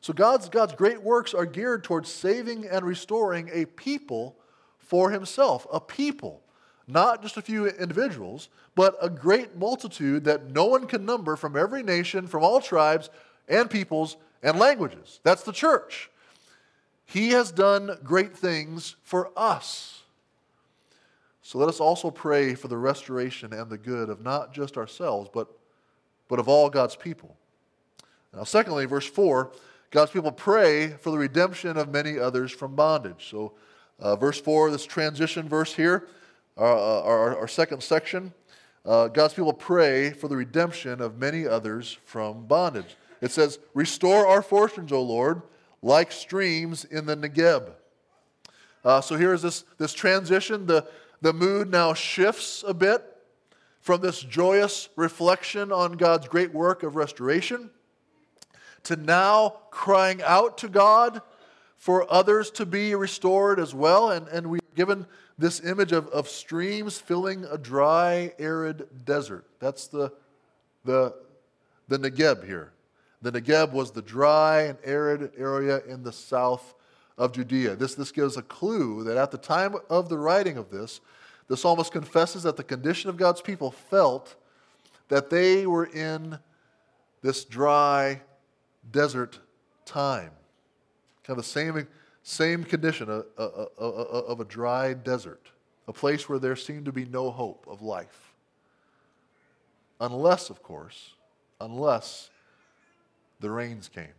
So 0.05 0.13
God's, 0.13 0.51
God's 0.51 0.75
great 0.75 1.01
works 1.01 1.33
are 1.33 1.47
geared 1.47 1.83
towards 1.83 2.11
saving 2.11 2.67
and 2.67 2.85
restoring 2.85 3.49
a 3.51 3.65
people 3.65 4.37
for 4.77 5.11
himself 5.11 5.67
a 5.73 5.81
people, 5.81 6.43
not 6.87 7.23
just 7.23 7.39
a 7.39 7.41
few 7.41 7.69
individuals, 7.69 8.51
but 8.75 8.99
a 9.01 9.09
great 9.09 9.57
multitude 9.57 10.25
that 10.25 10.51
no 10.51 10.67
one 10.67 10.87
can 10.87 11.07
number 11.07 11.37
from 11.37 11.57
every 11.57 11.83
nation, 11.83 12.27
from 12.27 12.45
all 12.45 12.61
tribes 12.61 13.09
and 13.49 13.71
peoples 13.71 14.19
and 14.43 14.59
languages. 14.59 15.21
That's 15.23 15.43
the 15.43 15.53
church. 15.53 16.11
He 17.07 17.31
has 17.31 17.51
done 17.51 17.97
great 18.05 18.37
things 18.37 18.97
for 19.05 19.31
us. 19.35 20.03
So 21.41 21.57
let 21.57 21.71
us 21.71 21.81
also 21.81 22.11
pray 22.11 22.55
for 22.55 22.69
the 22.69 22.77
restoration 22.77 23.55
and 23.55 23.71
the 23.71 23.79
good 23.79 24.11
of 24.11 24.21
not 24.21 24.53
just 24.53 24.77
ourselves, 24.77 25.31
but, 25.33 25.49
but 26.29 26.39
of 26.39 26.47
all 26.47 26.69
God's 26.69 26.95
people. 26.95 27.39
Now, 28.35 28.45
secondly, 28.45 28.85
verse 28.85 29.07
4 29.07 29.51
God's 29.95 30.11
people 30.11 30.33
pray 30.33 30.89
for 30.89 31.13
the 31.13 31.19
redemption 31.19 31.77
of 31.77 31.89
many 31.89 32.19
others 32.19 32.51
from 32.51 32.75
bondage. 32.75 33.29
So, 33.31 33.53
uh, 34.01 34.17
verse 34.17 34.41
4, 34.41 34.73
this 34.73 34.85
transition 34.85 35.49
verse 35.49 35.73
here, 35.73 36.09
uh, 36.59 36.63
uh, 36.63 37.03
our, 37.05 37.19
our, 37.19 37.39
our 37.39 37.49
second 37.49 37.81
section, 37.81 38.35
uh, 38.85 39.07
God's 39.07 39.35
people 39.35 39.53
pray 39.53 40.11
for 40.11 40.27
the 40.27 40.37
redemption 40.37 41.01
of 41.01 41.21
many 41.21 41.47
others 41.47 41.97
from 42.07 42.45
bondage. 42.47 42.97
It 43.21 43.31
says, 43.31 43.61
Restore 43.73 44.27
our 44.27 44.43
fortunes, 44.43 44.91
O 44.91 45.01
Lord, 45.01 45.43
like 45.81 46.11
streams 46.11 46.85
in 46.85 47.07
the 47.07 47.17
Negeb. 47.17 47.71
Uh, 48.85 49.01
so 49.01 49.15
here's 49.15 49.43
this, 49.43 49.65
this 49.79 49.93
transition. 49.93 50.67
The, 50.67 50.89
the 51.21 51.33
mood 51.33 51.71
now 51.71 51.95
shifts 51.95 52.65
a 52.67 52.75
bit 52.75 53.05
from 53.79 54.01
this 54.01 54.19
joyous 54.19 54.89
reflection 54.97 55.71
on 55.71 55.93
God's 55.93 56.27
great 56.27 56.53
work 56.53 56.83
of 56.83 56.97
restoration 56.97 57.71
to 58.85 58.97
now 58.97 59.57
crying 59.71 60.23
out 60.23 60.59
to 60.59 60.69
God 60.69 61.21
for 61.77 62.11
others 62.13 62.51
to 62.53 62.67
be 62.67 62.95
restored 62.95 63.59
as 63.59 63.75
well. 63.75 64.11
And, 64.11 64.29
and 64.29 64.49
we're 64.51 64.61
given 64.75 65.07
this 65.37 65.65
image 65.65 65.93
of, 65.93 66.09
of 66.09 66.29
streams 66.29 66.99
filling 66.99 67.45
a 67.45 67.59
dry, 67.59 68.33
arid 68.39 68.87
desert. 69.05 69.45
That's 69.59 69.89
the, 69.89 70.13
the, 70.85 71.15
the 71.89 71.99
Negeb 71.99 72.47
here. 72.47 72.73
The 73.23 73.33
Negeb 73.33 73.73
was 73.73 73.91
the 73.91 74.03
dry 74.03 74.63
and 74.63 74.79
arid 74.85 75.33
area 75.37 75.83
in 75.89 76.03
the 76.03 76.13
south 76.13 76.75
of 77.17 77.33
Judea. 77.33 77.77
This, 77.77 77.95
this 77.95 78.13
gives 78.13 78.37
a 78.37 78.43
clue 78.43 79.05
that 79.05 79.17
at 79.17 79.31
the 79.31 79.39
time 79.39 79.75
of 79.89 80.09
the 80.09 80.19
writing 80.19 80.57
of 80.57 80.71
this, 80.71 81.01
the 81.49 81.57
psalmist 81.57 81.93
confesses 81.93 82.43
that 82.43 82.57
the 82.57 82.65
condition 82.65 83.11
of 83.11 83.17
God's 83.17 83.41
people 83.41 83.71
felt 83.71 84.35
that 85.09 85.31
they 85.31 85.67
were 85.67 85.87
in 85.87 86.39
this 87.23 87.45
dry, 87.45 88.21
desert 88.91 89.39
time. 89.85 90.31
Kind 91.25 91.39
of 91.39 91.45
the 91.45 91.51
same, 91.51 91.87
same 92.23 92.65
condition 92.65 93.09
of, 93.09 93.25
of 93.37 94.41
a 94.41 94.45
dry 94.45 94.95
desert, 94.95 95.51
a 95.89 95.93
place 95.93 96.29
where 96.29 96.39
there 96.39 96.57
seemed 96.57 96.85
to 96.85 96.93
be 96.93 97.05
no 97.05 97.31
hope 97.31 97.67
of 97.69 97.83
life. 97.83 98.35
Unless, 100.01 100.51
of 100.51 100.63
course, 100.63 101.15
unless 101.61 102.31
the 103.41 103.51
rains 103.51 103.89
came. 103.89 104.15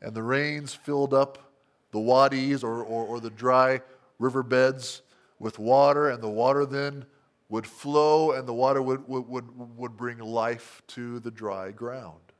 And 0.00 0.14
the 0.14 0.22
rains 0.22 0.74
filled 0.74 1.14
up 1.14 1.52
the 1.92 2.00
wadis 2.00 2.64
or, 2.64 2.82
or, 2.82 3.04
or 3.04 3.20
the 3.20 3.30
dry 3.30 3.80
riverbeds 4.18 5.02
with 5.38 5.58
water, 5.58 6.08
and 6.08 6.22
the 6.22 6.28
water 6.28 6.64
then 6.64 7.04
would 7.48 7.66
flow, 7.66 8.32
and 8.32 8.48
the 8.48 8.54
water 8.54 8.80
would, 8.80 9.06
would, 9.08 9.28
would, 9.28 9.76
would 9.76 9.96
bring 9.96 10.18
life 10.18 10.82
to 10.86 11.20
the 11.20 11.30
dry 11.30 11.70
ground. 11.70 12.31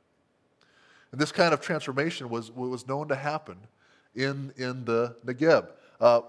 And 1.13 1.21
this 1.21 1.31
kind 1.31 1.53
of 1.53 1.61
transformation 1.61 2.27
was, 2.27 2.51
was 2.51 2.87
known 2.87 3.07
to 3.09 3.15
happen 3.15 3.55
in, 4.15 4.51
in 4.57 4.83
the 4.83 5.15
Negeb. 5.23 5.67
Uh, 6.01 6.21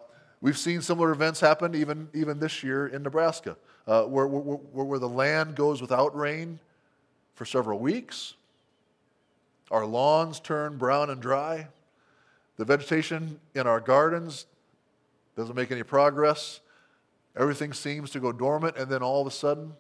we've 0.43 0.59
seen 0.59 0.83
similar 0.83 1.11
events 1.11 1.41
happen 1.41 1.75
even, 1.75 2.07
even 2.13 2.39
this 2.39 2.63
year 2.63 2.89
in 2.89 3.03
Nebraska, 3.03 3.57
uh, 3.87 4.03
where, 4.03 4.27
where, 4.27 4.85
where 4.85 4.99
the 4.99 5.09
land 5.09 5.55
goes 5.55 5.81
without 5.81 6.15
rain 6.15 6.61
for 7.35 7.47
several 7.47 7.79
weeks. 7.79 8.35
Our 9.71 9.87
lawns 9.87 10.39
turn 10.39 10.77
brown 10.77 11.09
and 11.09 11.21
dry. 11.21 11.69
The 12.59 12.67
vegetation 12.67 13.41
in 13.55 13.67
our 13.67 13.81
gardens 13.81 14.45
doesn't 15.35 15.57
make 15.57 15.73
any 15.73 15.83
progress. 15.83 16.61
Everything 17.35 17.73
seems 17.73 18.11
to 18.11 18.21
go 18.21 18.33
dormant, 18.33 18.77
and 18.77 18.91
then 18.91 19.03
all 19.03 19.23
of 19.23 19.27
a 19.27 19.31
sudden, 19.31 19.73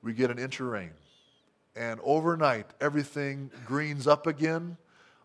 we 0.00 0.12
get 0.12 0.30
an 0.30 0.38
inch 0.38 0.60
of 0.60 0.66
rain 0.68 0.90
and 1.76 2.00
overnight 2.02 2.66
everything 2.80 3.50
greens 3.66 4.06
up 4.06 4.26
again. 4.26 4.76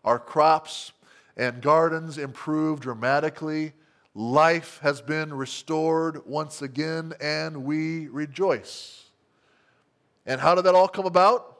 Our 0.04 0.18
crops 0.18 0.92
and 1.36 1.60
gardens 1.60 2.18
improve 2.18 2.80
dramatically. 2.80 3.72
Life 4.14 4.78
has 4.82 5.02
been 5.02 5.34
restored 5.34 6.26
once 6.26 6.62
again, 6.62 7.12
and 7.20 7.64
we 7.64 8.08
rejoice. 8.08 9.04
And 10.24 10.40
how 10.40 10.54
did 10.54 10.64
that 10.64 10.74
all 10.74 10.88
come 10.88 11.06
about? 11.06 11.58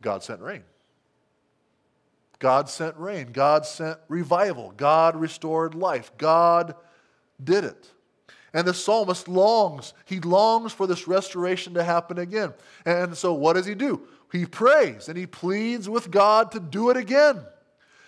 God 0.00 0.22
sent 0.22 0.40
rain. 0.40 0.62
God 2.38 2.68
sent 2.68 2.96
rain. 2.96 3.32
God 3.32 3.66
sent 3.66 3.98
revival. 4.08 4.72
God 4.76 5.16
restored 5.16 5.74
life. 5.74 6.12
God 6.18 6.74
did 7.42 7.64
it. 7.64 7.90
And 8.52 8.66
the 8.66 8.74
psalmist 8.74 9.28
longs. 9.28 9.92
He 10.04 10.20
longs 10.20 10.72
for 10.72 10.86
this 10.86 11.06
restoration 11.06 11.74
to 11.74 11.84
happen 11.84 12.18
again. 12.18 12.54
And 12.84 13.16
so, 13.16 13.34
what 13.34 13.54
does 13.54 13.66
he 13.66 13.74
do? 13.74 14.06
He 14.32 14.46
prays 14.46 15.08
and 15.08 15.16
he 15.16 15.26
pleads 15.26 15.88
with 15.88 16.10
God 16.10 16.52
to 16.52 16.60
do 16.60 16.90
it 16.90 16.96
again. 16.96 17.42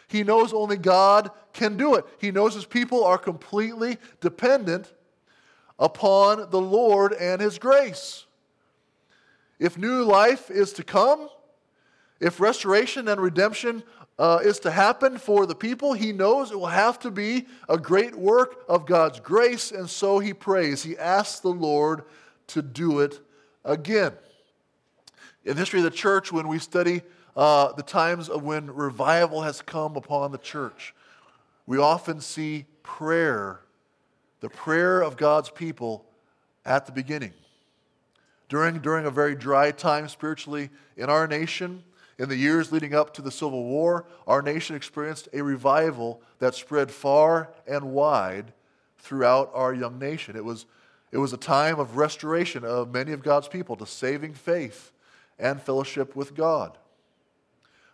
He 0.08 0.24
knows 0.24 0.52
only 0.52 0.78
God 0.78 1.30
can 1.52 1.76
do 1.76 1.94
it. 1.94 2.04
He 2.18 2.30
knows 2.30 2.54
his 2.54 2.64
people 2.64 3.04
are 3.04 3.18
completely 3.18 3.98
dependent 4.20 4.92
upon 5.78 6.50
the 6.50 6.60
Lord 6.60 7.12
and 7.12 7.40
his 7.40 7.58
grace. 7.58 8.24
If 9.58 9.76
new 9.76 10.02
life 10.04 10.50
is 10.50 10.72
to 10.74 10.84
come, 10.84 11.28
if 12.20 12.40
restoration 12.40 13.06
and 13.08 13.20
redemption 13.20 13.82
uh, 14.18 14.40
is 14.42 14.58
to 14.60 14.70
happen 14.70 15.16
for 15.16 15.46
the 15.46 15.54
people, 15.54 15.92
he 15.92 16.12
knows 16.12 16.50
it 16.50 16.58
will 16.58 16.66
have 16.66 16.98
to 16.98 17.10
be 17.10 17.46
a 17.68 17.78
great 17.78 18.16
work 18.16 18.64
of 18.68 18.84
God's 18.84 19.20
grace, 19.20 19.70
and 19.70 19.88
so 19.88 20.18
he 20.18 20.34
prays. 20.34 20.82
He 20.82 20.98
asks 20.98 21.40
the 21.40 21.48
Lord 21.48 22.02
to 22.48 22.62
do 22.62 23.00
it 23.00 23.20
again. 23.64 24.12
In 25.44 25.54
the 25.54 25.60
history 25.60 25.80
of 25.80 25.84
the 25.84 25.90
church, 25.90 26.32
when 26.32 26.48
we 26.48 26.58
study 26.58 27.02
uh, 27.36 27.72
the 27.72 27.82
times 27.82 28.28
of 28.28 28.42
when 28.42 28.74
revival 28.74 29.42
has 29.42 29.62
come 29.62 29.96
upon 29.96 30.32
the 30.32 30.38
church, 30.38 30.94
we 31.66 31.78
often 31.78 32.20
see 32.20 32.64
prayer, 32.82 33.60
the 34.40 34.48
prayer 34.48 35.00
of 35.00 35.16
God's 35.16 35.50
people 35.50 36.04
at 36.64 36.86
the 36.86 36.92
beginning. 36.92 37.32
During, 38.48 38.78
during 38.78 39.06
a 39.06 39.10
very 39.10 39.34
dry 39.36 39.70
time 39.70 40.08
spiritually 40.08 40.70
in 40.96 41.08
our 41.08 41.28
nation, 41.28 41.84
in 42.18 42.28
the 42.28 42.36
years 42.36 42.72
leading 42.72 42.94
up 42.94 43.14
to 43.14 43.22
the 43.22 43.30
Civil 43.30 43.64
War, 43.64 44.06
our 44.26 44.42
nation 44.42 44.74
experienced 44.74 45.28
a 45.32 45.42
revival 45.42 46.20
that 46.40 46.54
spread 46.54 46.90
far 46.90 47.50
and 47.66 47.92
wide 47.92 48.52
throughout 48.98 49.50
our 49.54 49.72
young 49.72 49.98
nation. 49.98 50.36
It 50.36 50.44
was, 50.44 50.66
it 51.12 51.18
was 51.18 51.32
a 51.32 51.36
time 51.36 51.78
of 51.78 51.96
restoration 51.96 52.64
of 52.64 52.92
many 52.92 53.12
of 53.12 53.22
God's 53.22 53.46
people 53.46 53.76
to 53.76 53.86
saving 53.86 54.34
faith 54.34 54.92
and 55.38 55.62
fellowship 55.62 56.16
with 56.16 56.34
God. 56.34 56.76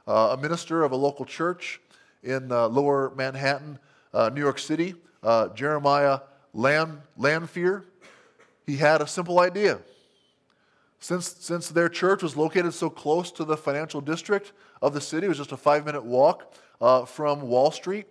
Uh, 0.06 0.36
a 0.38 0.40
minister 0.40 0.82
of 0.82 0.92
a 0.92 0.96
local 0.96 1.26
church 1.26 1.80
in 2.22 2.50
uh, 2.50 2.68
lower 2.68 3.12
Manhattan, 3.14 3.78
uh, 4.14 4.30
New 4.32 4.40
York 4.40 4.58
City, 4.58 4.94
uh, 5.22 5.48
Jeremiah 5.48 6.20
Land, 6.54 7.00
Lanphier, 7.16 7.84
he 8.66 8.76
had 8.76 9.02
a 9.02 9.06
simple 9.06 9.40
idea. 9.40 9.80
Since, 11.04 11.36
since 11.40 11.68
their 11.68 11.90
church 11.90 12.22
was 12.22 12.34
located 12.34 12.72
so 12.72 12.88
close 12.88 13.30
to 13.32 13.44
the 13.44 13.58
financial 13.58 14.00
district 14.00 14.54
of 14.80 14.94
the 14.94 15.02
city, 15.02 15.26
it 15.26 15.28
was 15.28 15.36
just 15.36 15.52
a 15.52 15.56
five 15.58 15.84
minute 15.84 16.02
walk 16.02 16.54
uh, 16.80 17.04
from 17.04 17.42
Wall 17.42 17.70
Street. 17.70 18.06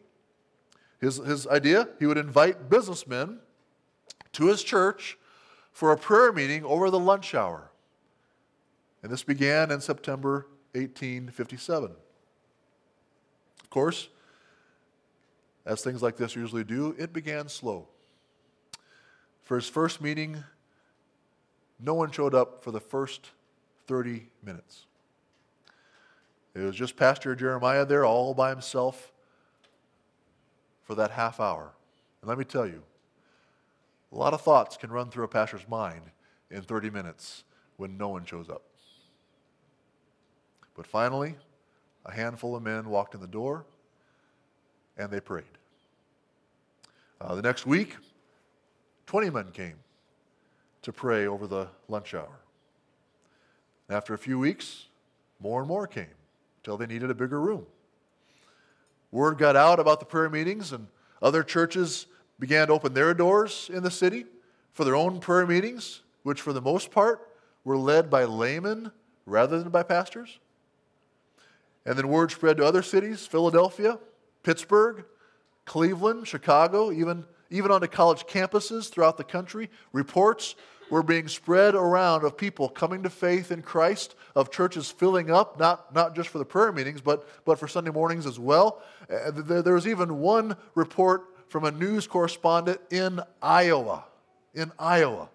His, 1.02 1.16
his 1.16 1.48
idea, 1.48 1.88
he 1.98 2.06
would 2.06 2.20
invite 2.20 2.70
businessmen 2.70 3.40
to 4.34 4.46
his 4.46 4.62
church 4.62 5.18
for 5.72 5.92
a 5.92 5.98
prayer 5.98 6.32
meeting 6.32 6.64
over 6.66 6.92
the 6.92 7.00
lunch 7.00 7.34
hour. 7.34 7.72
And 9.02 9.12
this 9.12 9.24
began 9.24 9.72
in 9.72 9.82
September 9.82 10.46
1857. 10.74 11.90
Of 13.64 13.70
course, 13.72 14.10
as 15.66 15.82
things 15.82 16.04
like 16.04 16.16
this 16.16 16.36
usually 16.36 16.64
do, 16.64 16.94
it 17.00 17.12
began 17.12 17.50
slow. 17.50 17.88
For 19.42 19.56
his 19.56 19.68
first 19.68 20.00
meeting, 20.00 20.44
no 21.84 21.94
one 21.94 22.12
showed 22.12 22.34
up 22.34 22.64
for 22.64 22.72
the 22.72 22.80
first 22.80 23.32
30 23.88 24.28
minutes. 24.44 24.86
It 26.56 26.60
was 26.60 26.76
just 26.76 26.96
Pastor 26.96 27.36
Jeremiah 27.36 27.86
there 27.86 28.06
all 28.06 28.34
by 28.34 28.50
himself 28.50 29.12
for 30.84 30.96
that 30.96 31.12
half 31.12 31.40
hour. 31.40 31.74
And 32.22 32.30
let 32.30 32.38
me 32.38 32.46
tell 32.46 32.66
you, 32.66 32.84
a 34.12 34.16
lot 34.16 34.34
of 34.34 34.42
thoughts 34.42 34.78
can 34.78 34.92
run 34.92 35.10
through 35.10 35.26
a 35.26 35.28
pastor's 35.28 35.68
mind 35.68 36.04
in 36.52 36.62
30 36.62 36.90
minutes 36.90 37.44
when 37.78 37.98
no 37.98 38.10
one 38.10 38.24
shows 38.26 38.50
up. 38.50 38.62
But 40.76 40.88
finally, 40.88 41.36
a 42.06 42.14
handful 42.14 42.56
of 42.56 42.64
men 42.64 42.90
walked 42.90 43.16
in 43.16 43.22
the 43.22 43.28
door, 43.28 43.66
and 44.98 45.10
they 45.10 45.20
prayed. 45.20 45.46
Uh, 47.20 47.36
the 47.36 47.42
next 47.42 47.66
week, 47.66 47.98
20 49.08 49.30
men 49.32 49.52
came 49.52 49.76
to 50.84 50.94
pray 50.94 51.28
over 51.28 51.48
the 51.48 51.68
lunch 51.88 52.14
hour. 52.14 52.40
After 53.90 54.14
a 54.14 54.18
few 54.18 54.40
weeks, 54.40 54.86
more 55.40 55.60
and 55.60 55.68
more 55.68 55.88
came 55.88 56.06
until 56.60 56.78
they 56.78 56.86
needed 56.86 57.10
a 57.10 57.16
bigger 57.16 57.40
room. 57.40 57.66
Word 59.12 59.38
got 59.38 59.56
out 59.56 59.80
about 59.80 60.00
the 60.00 60.06
prayer 60.06 60.30
meetings, 60.30 60.72
and 60.72 60.88
other 61.22 61.44
churches 61.44 62.08
began 62.40 62.68
to 62.68 62.74
open 62.74 62.94
their 62.94 63.14
doors 63.14 63.70
in 63.72 63.84
the 63.84 63.92
city 63.92 64.26
for 64.72 64.84
their 64.84 64.96
own 64.96 65.20
prayer 65.20 65.46
meetings, 65.46 66.02
which 66.24 66.42
for 66.42 66.54
the 66.54 66.62
most 66.62 66.92
part 66.92 67.30
were 67.64 67.78
led 67.78 68.10
by 68.10 68.24
laymen 68.24 68.92
rather 69.26 69.60
than 69.60 69.70
by 69.70 69.84
pastors. 69.84 70.40
And 71.86 71.98
then 71.98 72.08
word 72.08 72.32
spread 72.32 72.58
to 72.58 72.66
other 72.66 72.82
cities 72.82 73.26
Philadelphia, 73.26 74.00
Pittsburgh, 74.42 75.06
Cleveland, 75.66 76.28
Chicago, 76.28 76.92
even, 76.92 77.26
even 77.50 77.72
onto 77.72 77.88
college 77.88 78.24
campuses 78.26 78.90
throughout 78.90 79.18
the 79.18 79.24
country. 79.24 79.70
Reports 79.92 80.56
were 80.90 81.04
being 81.04 81.28
spread 81.28 81.76
around 81.76 82.24
of 82.24 82.38
people 82.38 82.70
coming 82.70 83.04
to 83.04 83.10
faith 83.10 83.52
in 83.52 83.62
Christ, 83.62 84.16
of 84.36 84.52
churches 84.52 84.90
filling 84.92 85.32
up, 85.32 85.60
not, 85.60 85.94
not 85.94 86.16
just 86.16 86.30
for 86.30 86.38
the 86.38 86.46
prayer 86.46 86.72
meetings, 86.72 87.02
but, 87.02 87.28
but 87.46 87.60
for 87.60 87.68
Sunday 87.68 87.92
mornings 87.92 88.26
as 88.26 88.40
well. 88.40 88.82
There 89.10 89.74
was 89.74 89.88
even 89.88 90.20
one 90.20 90.56
report 90.76 91.26
from 91.48 91.66
a 91.66 91.72
news 91.72 92.08
correspondent 92.08 92.82
in 92.90 93.20
Iowa, 93.42 94.06
in 94.54 94.72
Iowa, 94.80 95.30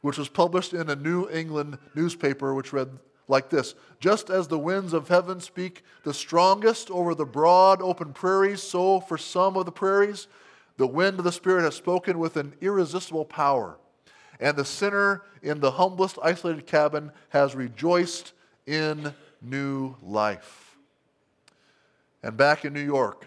which 0.00 0.18
was 0.18 0.28
published 0.28 0.72
in 0.72 0.88
a 0.88 0.96
New 0.96 1.28
England 1.30 1.78
newspaper, 1.94 2.54
which 2.54 2.72
read 2.72 2.90
like 3.28 3.50
this 3.50 3.74
Just 3.98 4.30
as 4.30 4.48
the 4.48 4.58
winds 4.58 4.92
of 4.92 5.08
heaven 5.08 5.40
speak 5.40 5.82
the 6.04 6.14
strongest 6.14 6.90
over 6.90 7.14
the 7.14 7.24
broad 7.24 7.82
open 7.82 8.12
prairies, 8.12 8.62
so 8.62 9.00
for 9.00 9.18
some 9.18 9.56
of 9.56 9.64
the 9.64 9.72
prairies, 9.72 10.28
the 10.76 10.86
wind 10.86 11.18
of 11.18 11.24
the 11.24 11.32
Spirit 11.32 11.62
has 11.62 11.74
spoken 11.74 12.18
with 12.18 12.36
an 12.36 12.54
irresistible 12.60 13.24
power. 13.24 13.78
And 14.40 14.56
the 14.56 14.64
sinner 14.64 15.22
in 15.42 15.60
the 15.60 15.72
humblest 15.72 16.18
isolated 16.22 16.66
cabin 16.66 17.12
has 17.30 17.54
rejoiced 17.54 18.32
in 18.66 19.14
new 19.40 19.96
life. 20.02 20.76
And 22.22 22.36
back 22.36 22.64
in 22.64 22.72
New 22.72 22.84
York, 22.84 23.26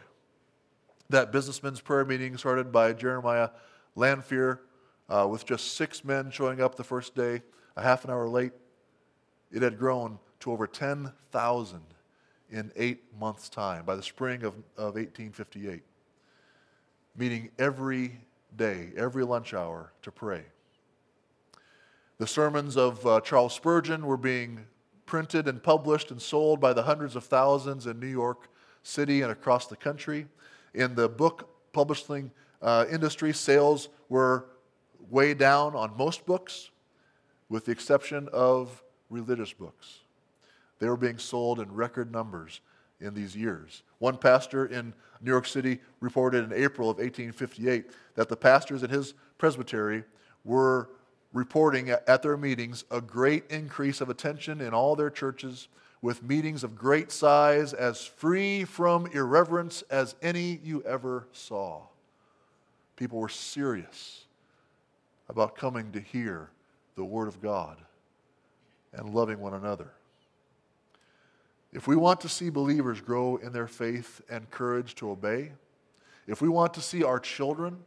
that 1.09 1.31
businessman's 1.31 1.81
prayer 1.81 2.05
meeting 2.05 2.37
started 2.37 2.71
by 2.71 2.93
Jeremiah 2.93 3.49
Lanphier 3.95 4.61
uh, 5.09 5.27
with 5.29 5.45
just 5.45 5.75
six 5.75 6.03
men 6.03 6.31
showing 6.31 6.61
up 6.61 6.75
the 6.75 6.83
first 6.83 7.15
day, 7.15 7.41
a 7.75 7.83
half 7.83 8.05
an 8.05 8.11
hour 8.11 8.27
late. 8.27 8.53
It 9.51 9.61
had 9.61 9.77
grown 9.77 10.19
to 10.41 10.51
over 10.51 10.67
10,000 10.67 11.81
in 12.49 12.71
eight 12.75 13.03
months' 13.19 13.49
time 13.49 13.85
by 13.85 13.95
the 13.95 14.03
spring 14.03 14.43
of, 14.43 14.53
of 14.77 14.95
1858, 14.95 15.83
meeting 17.15 17.49
every 17.59 18.19
day, 18.55 18.91
every 18.95 19.23
lunch 19.23 19.53
hour 19.53 19.91
to 20.01 20.11
pray. 20.11 20.43
The 22.17 22.27
sermons 22.27 22.77
of 22.77 23.05
uh, 23.05 23.19
Charles 23.21 23.53
Spurgeon 23.53 24.05
were 24.05 24.15
being 24.15 24.65
printed 25.05 25.49
and 25.49 25.61
published 25.61 26.11
and 26.11 26.21
sold 26.21 26.61
by 26.61 26.71
the 26.71 26.83
hundreds 26.83 27.17
of 27.17 27.25
thousands 27.25 27.87
in 27.87 27.99
New 27.99 28.07
York 28.07 28.49
City 28.83 29.21
and 29.21 29.31
across 29.31 29.67
the 29.67 29.75
country. 29.75 30.25
In 30.73 30.95
the 30.95 31.09
book 31.09 31.49
publishing 31.73 32.31
uh, 32.61 32.85
industry, 32.89 33.33
sales 33.33 33.89
were 34.07 34.45
way 35.09 35.33
down 35.33 35.75
on 35.75 35.95
most 35.97 36.25
books, 36.25 36.71
with 37.49 37.65
the 37.65 37.73
exception 37.73 38.29
of 38.31 38.81
religious 39.09 39.51
books. 39.51 39.99
They 40.79 40.87
were 40.87 40.97
being 40.97 41.17
sold 41.17 41.59
in 41.59 41.73
record 41.73 42.13
numbers 42.13 42.61
in 43.01 43.13
these 43.13 43.35
years. 43.35 43.83
One 43.99 44.17
pastor 44.17 44.67
in 44.67 44.93
New 45.21 45.31
York 45.31 45.47
City 45.47 45.79
reported 45.99 46.45
in 46.45 46.53
April 46.53 46.89
of 46.89 46.97
1858 46.97 47.91
that 48.15 48.29
the 48.29 48.37
pastors 48.37 48.83
in 48.83 48.89
his 48.89 49.13
presbytery 49.37 50.05
were 50.45 50.89
reporting 51.35 51.89
at 51.89 52.21
their 52.23 52.37
meetings 52.37 52.85
a 52.89 53.01
great 53.01 53.43
increase 53.49 53.99
of 53.99 54.09
attention 54.09 54.61
in 54.61 54.73
all 54.73 54.95
their 54.95 55.09
churches, 55.09 55.67
with 56.01 56.23
meetings 56.23 56.63
of 56.63 56.77
great 56.77 57.11
size, 57.11 57.73
as 57.73 58.05
free 58.05 58.63
from 58.63 59.05
irreverence 59.07 59.83
as 59.89 60.15
any 60.21 60.61
you 60.63 60.81
ever 60.83 61.27
saw. 61.33 61.81
People 62.95 63.19
were 63.19 63.27
serious 63.27 64.23
about 65.27 65.57
coming 65.57 65.91
to 65.91 65.99
hear 65.99 66.49
the 66.95 67.03
Word 67.03 67.27
of 67.27 67.41
God 67.41 67.77
and 68.93 69.13
loving 69.13 69.39
one 69.39 69.53
another. 69.53 69.91
If 71.73 71.85
we 71.85 71.97
want 71.97 72.21
to 72.21 72.29
see 72.29 72.49
believers 72.49 73.01
grow 73.01 73.35
in 73.35 73.51
their 73.51 73.67
faith 73.67 74.21
and 74.29 74.49
courage 74.49 74.95
to 74.95 75.11
obey, 75.11 75.51
if 76.27 76.41
we 76.41 76.47
want 76.47 76.73
to 76.75 76.81
see 76.81 77.03
our 77.03 77.19
children 77.19 77.79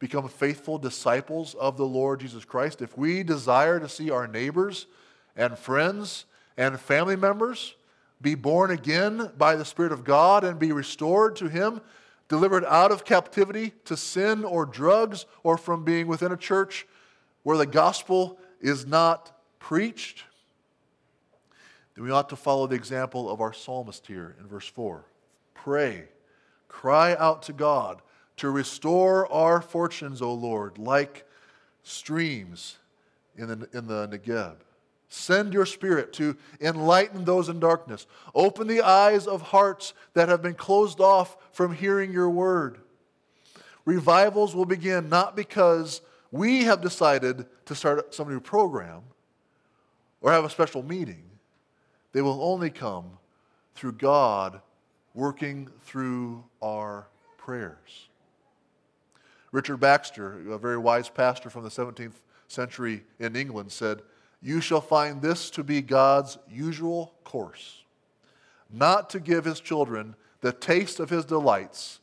become 0.00 0.26
faithful 0.28 0.78
disciples 0.78 1.54
of 1.54 1.76
the 1.76 1.86
Lord 1.86 2.20
Jesus 2.20 2.44
Christ, 2.44 2.82
if 2.82 2.98
we 2.98 3.22
desire 3.22 3.78
to 3.78 3.88
see 3.88 4.10
our 4.10 4.26
neighbors 4.26 4.86
and 5.36 5.56
friends 5.56 6.24
and 6.56 6.80
family 6.80 7.16
members 7.16 7.74
be 8.20 8.34
born 8.34 8.70
again 8.70 9.30
by 9.38 9.54
the 9.54 9.64
Spirit 9.64 9.92
of 9.92 10.02
God 10.02 10.42
and 10.42 10.58
be 10.58 10.72
restored 10.72 11.36
to 11.36 11.48
Him, 11.48 11.82
delivered 12.28 12.64
out 12.64 12.90
of 12.90 13.04
captivity 13.04 13.72
to 13.84 13.96
sin 13.96 14.42
or 14.42 14.64
drugs 14.64 15.26
or 15.42 15.58
from 15.58 15.84
being 15.84 16.06
within 16.06 16.32
a 16.32 16.36
church 16.36 16.86
where 17.42 17.58
the 17.58 17.66
gospel 17.66 18.38
is 18.60 18.86
not 18.86 19.38
preached, 19.58 20.24
then 21.94 22.04
we 22.04 22.10
ought 22.10 22.30
to 22.30 22.36
follow 22.36 22.66
the 22.66 22.76
example 22.76 23.28
of 23.28 23.42
our 23.42 23.52
psalmist 23.52 24.06
here 24.06 24.34
in 24.40 24.46
verse 24.46 24.66
4. 24.66 25.04
Pray, 25.52 26.04
cry 26.68 27.14
out 27.16 27.42
to 27.42 27.52
God 27.52 28.00
to 28.40 28.48
restore 28.48 29.30
our 29.30 29.60
fortunes, 29.60 30.22
O 30.22 30.32
Lord, 30.32 30.78
like 30.78 31.26
streams 31.82 32.78
in 33.36 33.48
the, 33.48 33.68
in 33.74 33.86
the 33.86 34.08
Negeb. 34.08 34.56
Send 35.10 35.52
your 35.52 35.66
spirit 35.66 36.14
to 36.14 36.34
enlighten 36.58 37.26
those 37.26 37.50
in 37.50 37.60
darkness. 37.60 38.06
Open 38.34 38.66
the 38.66 38.80
eyes 38.80 39.26
of 39.26 39.42
hearts 39.42 39.92
that 40.14 40.30
have 40.30 40.40
been 40.40 40.54
closed 40.54 41.00
off 41.00 41.36
from 41.52 41.74
hearing 41.74 42.14
your 42.14 42.30
word. 42.30 42.78
Revivals 43.84 44.54
will 44.54 44.64
begin 44.64 45.10
not 45.10 45.36
because 45.36 46.00
we 46.30 46.64
have 46.64 46.80
decided 46.80 47.44
to 47.66 47.74
start 47.74 48.14
some 48.14 48.30
new 48.30 48.40
program 48.40 49.02
or 50.22 50.32
have 50.32 50.46
a 50.46 50.50
special 50.50 50.82
meeting, 50.82 51.24
they 52.12 52.22
will 52.22 52.42
only 52.42 52.70
come 52.70 53.18
through 53.74 53.92
God 53.92 54.62
working 55.12 55.68
through 55.82 56.42
our 56.62 57.06
prayers. 57.36 58.09
Richard 59.52 59.78
Baxter, 59.78 60.52
a 60.52 60.58
very 60.58 60.78
wise 60.78 61.08
pastor 61.08 61.50
from 61.50 61.64
the 61.64 61.70
17th 61.70 62.14
century 62.48 63.04
in 63.18 63.34
England, 63.34 63.72
said, 63.72 64.02
You 64.40 64.60
shall 64.60 64.80
find 64.80 65.20
this 65.20 65.50
to 65.50 65.64
be 65.64 65.82
God's 65.82 66.38
usual 66.48 67.14
course, 67.24 67.82
not 68.72 69.10
to 69.10 69.20
give 69.20 69.44
his 69.44 69.60
children 69.60 70.14
the 70.40 70.52
taste 70.52 71.00
of 71.00 71.10
his 71.10 71.24
delights 71.24 72.00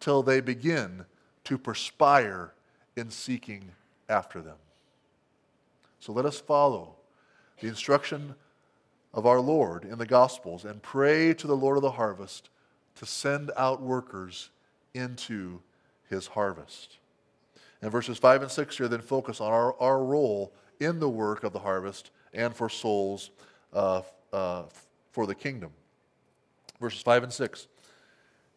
till 0.00 0.22
they 0.22 0.40
begin 0.40 1.04
to 1.44 1.58
perspire 1.58 2.52
in 2.96 3.10
seeking 3.10 3.70
after 4.08 4.40
them. 4.40 4.56
So 6.00 6.12
let 6.12 6.24
us 6.24 6.40
follow 6.40 6.96
the 7.60 7.68
instruction 7.68 8.34
of 9.12 9.26
our 9.26 9.40
Lord 9.40 9.84
in 9.84 9.98
the 9.98 10.06
Gospels 10.06 10.64
and 10.64 10.82
pray 10.82 11.34
to 11.34 11.46
the 11.46 11.56
Lord 11.56 11.76
of 11.76 11.82
the 11.82 11.92
harvest 11.92 12.50
to 12.96 13.06
send 13.06 13.50
out 13.56 13.82
workers 13.82 14.50
into 14.94 15.60
his 16.08 16.28
harvest. 16.28 16.98
And 17.82 17.90
verses 17.90 18.18
5 18.18 18.42
and 18.42 18.50
6 18.50 18.76
here 18.78 18.88
then 18.88 19.00
focus 19.00 19.40
on 19.40 19.52
our, 19.52 19.78
our 19.80 20.02
role 20.02 20.52
in 20.80 20.98
the 20.98 21.08
work 21.08 21.44
of 21.44 21.52
the 21.52 21.58
harvest 21.58 22.10
and 22.32 22.54
for 22.54 22.68
souls 22.68 23.30
uh, 23.72 24.02
uh, 24.32 24.64
for 25.12 25.26
the 25.26 25.34
kingdom. 25.34 25.70
Verses 26.80 27.02
5 27.02 27.24
and 27.24 27.32
6 27.32 27.68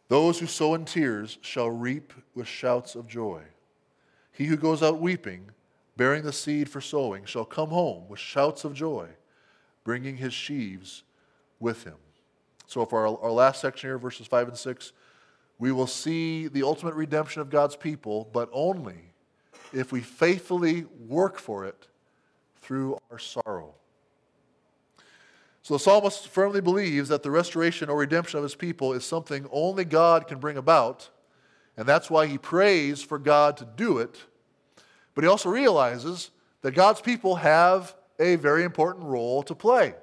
Those 0.08 0.38
who 0.40 0.46
sow 0.46 0.74
in 0.74 0.84
tears 0.84 1.38
shall 1.40 1.70
reap 1.70 2.12
with 2.34 2.46
shouts 2.46 2.94
of 2.94 3.06
joy. 3.06 3.42
He 4.32 4.46
who 4.46 4.56
goes 4.56 4.82
out 4.82 5.00
weeping, 5.00 5.50
bearing 5.96 6.22
the 6.22 6.32
seed 6.32 6.68
for 6.68 6.80
sowing, 6.80 7.24
shall 7.24 7.44
come 7.44 7.70
home 7.70 8.08
with 8.08 8.18
shouts 8.18 8.64
of 8.64 8.74
joy 8.74 9.08
bringing 9.84 10.16
his 10.16 10.32
sheaves 10.32 11.02
with 11.58 11.84
him. 11.84 11.96
So, 12.66 12.84
for 12.86 13.06
our, 13.06 13.18
our 13.22 13.32
last 13.32 13.60
section 13.60 13.88
here, 13.88 13.98
verses 13.98 14.26
5 14.26 14.48
and 14.48 14.56
6, 14.56 14.92
we 15.60 15.70
will 15.70 15.86
see 15.86 16.48
the 16.48 16.62
ultimate 16.62 16.94
redemption 16.94 17.42
of 17.42 17.50
God's 17.50 17.76
people, 17.76 18.28
but 18.32 18.48
only 18.50 19.12
if 19.72 19.92
we 19.92 20.00
faithfully 20.00 20.86
work 21.06 21.38
for 21.38 21.66
it 21.66 21.86
through 22.62 22.98
our 23.10 23.18
sorrow. 23.18 23.74
So 25.62 25.74
the 25.74 25.80
psalmist 25.80 26.28
firmly 26.28 26.62
believes 26.62 27.10
that 27.10 27.22
the 27.22 27.30
restoration 27.30 27.90
or 27.90 27.98
redemption 27.98 28.38
of 28.38 28.42
his 28.42 28.54
people 28.54 28.94
is 28.94 29.04
something 29.04 29.46
only 29.52 29.84
God 29.84 30.26
can 30.26 30.38
bring 30.38 30.56
about, 30.56 31.10
and 31.76 31.86
that's 31.86 32.10
why 32.10 32.26
he 32.26 32.38
prays 32.38 33.02
for 33.02 33.18
God 33.18 33.58
to 33.58 33.68
do 33.76 33.98
it. 33.98 34.24
But 35.14 35.24
he 35.24 35.28
also 35.28 35.50
realizes 35.50 36.30
that 36.62 36.72
God's 36.72 37.02
people 37.02 37.36
have 37.36 37.94
a 38.18 38.36
very 38.36 38.64
important 38.64 39.04
role 39.04 39.42
to 39.42 39.54
play. 39.54 39.94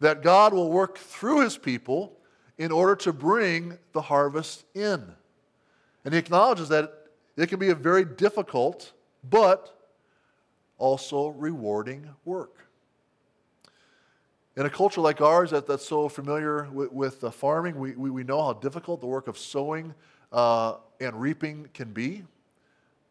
That 0.00 0.22
God 0.22 0.52
will 0.52 0.70
work 0.70 0.98
through 0.98 1.42
his 1.42 1.56
people 1.56 2.18
in 2.58 2.72
order 2.72 2.96
to 2.96 3.12
bring 3.12 3.78
the 3.92 4.00
harvest 4.00 4.64
in. 4.74 5.04
And 6.04 6.14
he 6.14 6.18
acknowledges 6.18 6.68
that 6.70 6.92
it 7.36 7.48
can 7.48 7.58
be 7.58 7.70
a 7.70 7.74
very 7.74 8.04
difficult, 8.04 8.92
but 9.28 9.76
also 10.78 11.28
rewarding 11.28 12.08
work. 12.24 12.66
In 14.56 14.64
a 14.64 14.70
culture 14.70 15.02
like 15.02 15.20
ours 15.20 15.50
that, 15.50 15.66
that's 15.66 15.86
so 15.86 16.08
familiar 16.08 16.68
with, 16.72 16.90
with 16.90 17.24
uh, 17.24 17.30
farming, 17.30 17.78
we, 17.78 17.92
we, 17.92 18.08
we, 18.08 18.24
know 18.24 18.42
how 18.42 18.54
difficult 18.54 19.02
the 19.02 19.06
work 19.06 19.28
of 19.28 19.36
sowing 19.36 19.94
uh, 20.32 20.76
and 20.98 21.20
reaping 21.20 21.68
can 21.74 21.92
be. 21.92 22.22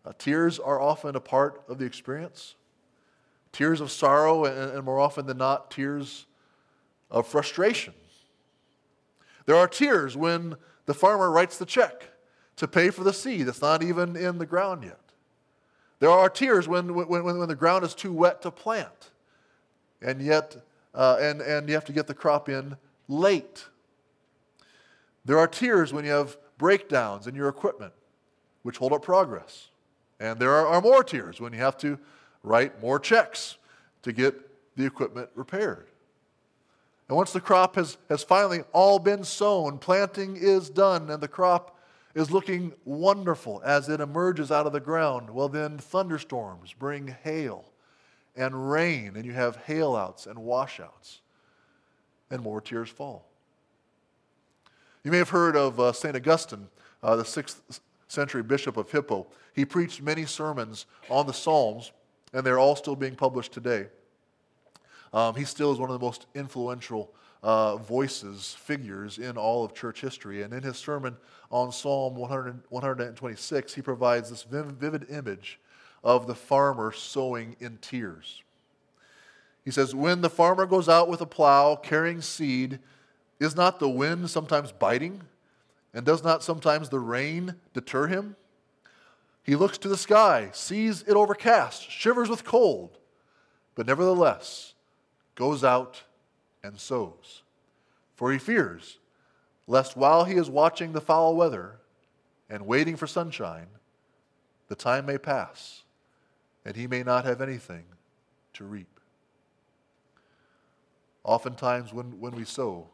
Uh, 0.04 0.14
tears 0.18 0.58
are 0.58 0.82
often 0.82 1.16
a 1.16 1.20
part 1.20 1.64
of 1.68 1.78
the 1.78 1.86
experience. 1.86 2.56
Tears 3.52 3.80
of 3.80 3.92
sorrow, 3.92 4.46
and, 4.46 4.72
and 4.72 4.84
more 4.84 5.00
often 5.00 5.28
than 5.28 5.38
not, 5.38 5.70
tears 5.70 6.26
of 7.12 7.28
frustration. 7.28 7.94
There 9.46 9.56
are 9.56 9.68
tears 9.68 10.18
when 10.18 10.56
the 10.86 10.94
farmer 10.94 11.32
writes 11.32 11.58
the 11.58 11.66
check 11.66 12.10
to 12.58 12.68
pay 12.68 12.90
for 12.90 13.04
the 13.04 13.14
seed 13.14 13.48
that's 13.48 13.62
not 13.62 13.84
even 13.84 14.16
in 14.16 14.38
the 14.38 14.46
ground 14.46 14.84
yet. 14.84 15.00
There 16.00 16.10
are 16.10 16.30
tears 16.30 16.68
when, 16.68 16.94
when, 16.94 17.24
when 17.24 17.48
the 17.48 17.56
ground 17.56 17.84
is 17.84 17.96
too 17.96 18.14
wet 18.14 18.42
to 18.42 18.52
plant, 18.52 19.12
and 20.02 20.22
yet, 20.22 20.58
uh, 20.94 21.18
and, 21.20 21.42
and 21.42 21.68
you 21.68 21.76
have 21.76 21.86
to 21.86 21.94
get 21.94 22.08
the 22.08 22.14
crop 22.14 22.50
in 22.50 22.76
late. 23.08 23.66
There 25.24 25.40
are 25.40 25.48
tears 25.48 25.94
when 25.94 26.06
you 26.06 26.12
have 26.12 26.38
breakdowns 26.58 27.28
in 27.28 27.36
your 27.36 27.50
equipment, 27.50 27.94
which 28.64 28.78
hold 28.78 28.94
up 28.94 29.04
progress. 29.04 29.70
And 30.20 30.40
there 30.40 30.52
are, 30.52 30.68
are 30.68 30.82
more 30.82 31.04
tears 31.04 31.40
when 31.40 31.54
you 31.54 31.60
have 31.60 31.78
to 31.80 31.98
write 32.44 32.82
more 32.82 33.00
checks 33.00 33.58
to 34.04 34.12
get 34.12 34.36
the 34.76 34.86
equipment 34.86 35.30
repaired. 35.36 35.88
And 37.08 37.16
once 37.16 37.34
the 37.34 37.42
crop 37.42 37.76
has, 37.76 37.98
has 38.10 38.24
finally 38.24 38.64
all 38.74 38.98
been 38.98 39.24
sown, 39.24 39.78
planting 39.78 40.38
is 40.38 40.70
done, 40.70 41.10
and 41.10 41.22
the 41.22 41.28
crop 41.28 41.78
is 42.16 42.32
looking 42.32 42.74
wonderful 42.86 43.62
as 43.64 43.90
it 43.90 44.00
emerges 44.00 44.52
out 44.52 44.66
of 44.66 44.74
the 44.74 44.80
ground, 44.80 45.30
well, 45.30 45.50
then 45.50 45.78
thunderstorms 45.78 46.74
bring 46.74 47.16
hail 47.24 47.66
and 48.36 48.72
rain, 48.72 49.16
and 49.16 49.26
you 49.26 49.34
have 49.34 49.64
hailouts 49.66 50.26
and 50.26 50.40
washouts, 50.40 51.22
and 52.30 52.42
more 52.42 52.60
tears 52.60 52.90
fall. 52.90 53.26
You 55.04 55.12
may 55.12 55.18
have 55.18 55.30
heard 55.30 55.56
of 55.56 55.80
uh, 55.80 55.92
St. 55.92 56.16
Augustine, 56.16 56.68
uh, 57.04 57.16
the 57.16 57.26
sixth 57.26 57.80
century 58.08 58.42
bishop 58.42 58.78
of 58.78 58.90
Hippo. 58.90 59.28
He 59.54 59.64
preached 59.64 60.02
many 60.02 60.26
sermons 60.26 60.86
on 61.10 61.28
the 61.28 61.34
Psalms, 61.34 61.92
and 62.34 62.46
they're 62.46 62.60
all 62.60 62.76
still 62.76 62.96
being 62.96 63.16
published 63.16 63.52
today. 63.52 63.88
Um, 65.14 65.36
he 65.36 65.46
still 65.46 65.72
is 65.72 65.80
one 65.80 65.90
of 65.90 66.00
the 66.00 66.06
most 66.06 66.26
influential 66.36 67.14
uh, 67.44 67.78
voices, 67.78 68.56
figures 68.60 69.18
in 69.18 69.38
all 69.38 69.64
of 69.64 69.74
church 69.74 70.02
history. 70.02 70.42
And 70.42 70.54
in 70.54 70.64
his 70.64 70.78
sermon 70.78 71.16
on 71.52 71.72
Psalm 71.72 72.16
100, 72.16 72.64
126, 72.70 73.74
he 73.74 73.82
provides 73.82 74.30
this 74.30 74.44
vivid 74.44 75.08
image 75.10 75.60
of 76.04 76.28
the 76.28 76.36
farmer 76.36 76.92
sowing 76.92 77.56
in 77.60 77.78
tears. 77.78 78.44
He 79.64 79.72
says, 79.72 79.96
When 79.96 80.22
the 80.22 80.30
farmer 80.30 80.66
goes 80.66 80.88
out 80.88 81.10
with 81.10 81.22
a 81.22 81.26
plow 81.26 81.76
carrying 81.76 82.22
seed, 82.22 82.80
is 83.40 83.56
not 83.56 83.80
the 83.80 83.90
wind 83.90 84.30
sometimes 84.30 84.72
biting? 84.72 85.24
And 85.94 86.06
does 86.06 86.24
not 86.24 86.44
sometimes 86.44 86.90
the 86.90 87.00
rain 87.00 87.56
deter 87.74 88.08
him? 88.08 88.36
He 89.44 89.56
looks 89.56 89.78
to 89.80 89.88
the 89.88 89.98
sky, 89.98 90.50
sees 90.54 91.04
it 91.04 91.14
overcast, 91.14 91.90
shivers 91.90 92.30
with 92.30 92.44
cold, 92.44 92.98
but 93.76 93.86
nevertheless, 93.88 94.75
goes 95.36 95.64
out 95.64 96.04
and 96.64 96.80
sows. 96.80 97.44
For 98.16 98.32
he 98.32 98.40
fears 98.40 98.98
lest 99.68 99.98
while 99.98 100.26
he 100.26 100.36
is 100.36 100.50
watching 100.50 100.94
the 100.94 101.02
foul 101.02 101.36
weather 101.36 101.80
and 102.50 102.66
waiting 102.66 102.96
for 102.96 103.08
sunshine, 103.08 103.68
the 104.68 104.76
time 104.76 105.06
may 105.06 105.18
pass 105.18 105.84
and 106.66 106.76
he 106.76 106.88
may 106.88 107.04
not 107.04 107.26
have 107.26 107.42
anything 107.42 107.84
to 108.54 108.64
reap. 108.64 109.00
Oftentimes, 111.24 111.92
when, 111.92 112.20
when 112.20 112.36
we 112.36 112.46
sow, 112.46 112.88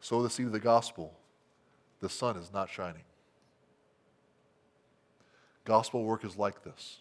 sow 0.00 0.22
the 0.22 0.30
seed 0.30 0.46
of 0.46 0.52
the 0.52 0.60
gospel, 0.60 1.14
the 2.00 2.08
sun 2.08 2.36
is 2.36 2.52
not 2.52 2.68
shining. 2.68 3.02
Gospel 5.64 6.04
work 6.04 6.24
is 6.24 6.36
like 6.36 6.62
this. 6.64 6.98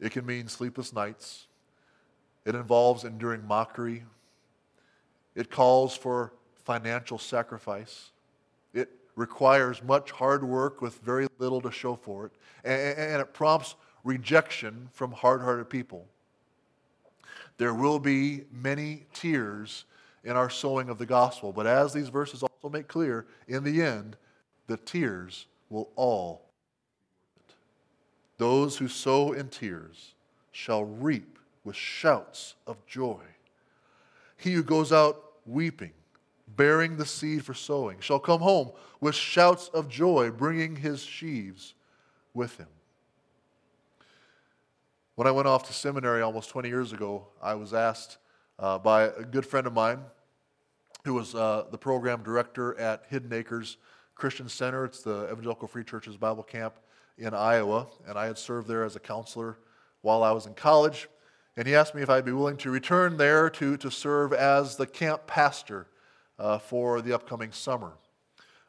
It 0.00 0.12
can 0.12 0.26
mean 0.26 0.48
sleepless 0.48 0.92
nights, 0.92 1.46
it 2.44 2.54
involves 2.54 3.04
enduring 3.04 3.46
mockery. 3.46 4.04
It 5.34 5.50
calls 5.50 5.96
for 5.96 6.32
financial 6.64 7.18
sacrifice. 7.18 8.10
It 8.74 8.90
requires 9.16 9.82
much 9.82 10.10
hard 10.10 10.44
work 10.44 10.80
with 10.80 10.98
very 11.00 11.26
little 11.38 11.60
to 11.60 11.70
show 11.70 11.96
for 11.96 12.26
it. 12.26 12.32
And, 12.64 13.20
it 13.20 13.32
prompts 13.32 13.74
rejection 14.04 14.88
from 14.92 15.12
hard 15.12 15.40
hearted 15.42 15.70
people. 15.70 16.06
There 17.58 17.74
will 17.74 17.98
be 17.98 18.42
many 18.50 19.06
tears 19.12 19.84
in 20.24 20.32
our 20.32 20.50
sowing 20.50 20.88
of 20.88 20.98
the 20.98 21.06
gospel, 21.06 21.52
but 21.52 21.66
as 21.66 21.92
these 21.92 22.08
verses 22.08 22.42
also 22.42 22.68
make 22.68 22.88
clear, 22.88 23.26
in 23.48 23.64
the 23.64 23.82
end, 23.82 24.16
the 24.66 24.76
tears 24.76 25.46
will 25.68 25.90
all. 25.96 26.46
Those 28.38 28.76
who 28.76 28.88
sow 28.88 29.32
in 29.32 29.48
tears 29.48 30.14
shall 30.52 30.84
reap 30.84 31.38
with 31.64 31.76
shouts 31.76 32.54
of 32.66 32.84
joy. 32.86 33.20
He 34.36 34.52
who 34.52 34.62
goes 34.62 34.92
out 34.92 35.22
weeping, 35.46 35.92
bearing 36.56 36.96
the 36.96 37.06
seed 37.06 37.44
for 37.44 37.54
sowing, 37.54 38.00
shall 38.00 38.18
come 38.18 38.40
home 38.40 38.72
with 39.00 39.14
shouts 39.14 39.68
of 39.68 39.88
joy, 39.88 40.30
bringing 40.30 40.76
his 40.76 41.02
sheaves 41.02 41.74
with 42.34 42.56
him. 42.56 42.68
When 45.14 45.26
I 45.26 45.30
went 45.30 45.46
off 45.46 45.66
to 45.68 45.72
seminary 45.72 46.22
almost 46.22 46.50
20 46.50 46.68
years 46.68 46.92
ago, 46.92 47.26
I 47.42 47.54
was 47.54 47.74
asked 47.74 48.18
uh, 48.58 48.78
by 48.78 49.04
a 49.04 49.22
good 49.22 49.44
friend 49.44 49.66
of 49.66 49.72
mine 49.72 50.00
who 51.04 51.14
was 51.14 51.34
uh, 51.34 51.66
the 51.70 51.78
program 51.78 52.22
director 52.22 52.78
at 52.78 53.04
Hidden 53.08 53.32
Acres 53.32 53.76
Christian 54.14 54.48
Center. 54.48 54.84
It's 54.84 55.02
the 55.02 55.24
Evangelical 55.30 55.68
Free 55.68 55.84
Church's 55.84 56.16
Bible 56.16 56.42
camp 56.42 56.74
in 57.18 57.34
Iowa, 57.34 57.88
and 58.06 58.18
I 58.18 58.26
had 58.26 58.38
served 58.38 58.68
there 58.68 58.84
as 58.84 58.96
a 58.96 59.00
counselor 59.00 59.58
while 60.00 60.22
I 60.22 60.30
was 60.32 60.46
in 60.46 60.54
college. 60.54 61.08
And 61.56 61.68
he 61.68 61.74
asked 61.74 61.94
me 61.94 62.00
if 62.00 62.08
I'd 62.08 62.24
be 62.24 62.32
willing 62.32 62.56
to 62.58 62.70
return 62.70 63.18
there 63.18 63.50
to, 63.50 63.76
to 63.76 63.90
serve 63.90 64.32
as 64.32 64.76
the 64.76 64.86
camp 64.86 65.26
pastor 65.26 65.86
uh, 66.38 66.58
for 66.58 67.02
the 67.02 67.12
upcoming 67.12 67.52
summer. 67.52 67.92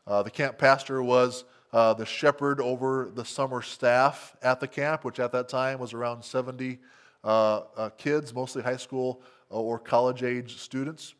Uh, 0.05 0.21
the 0.21 0.29
camp 0.29 0.57
pastor 0.57 1.01
was 1.01 1.45
uh, 1.71 1.93
the 1.93 2.05
shepherd 2.05 2.59
over 2.59 3.09
the 3.15 3.23
summer 3.23 3.61
staff 3.61 4.35
at 4.41 4.59
the 4.59 4.67
camp, 4.67 5.05
which 5.05 5.21
at 5.21 5.31
that 5.31 5.47
time 5.47 5.79
was 5.79 5.93
around 5.93 6.23
70 6.23 6.77
uh, 7.23 7.61
uh, 7.77 7.89
kids, 7.91 8.33
mostly 8.33 8.61
high 8.61 8.75
school 8.75 9.21
uh, 9.49 9.55
or 9.55 9.79
college 9.79 10.21
age 10.21 10.57
students. 10.57 11.15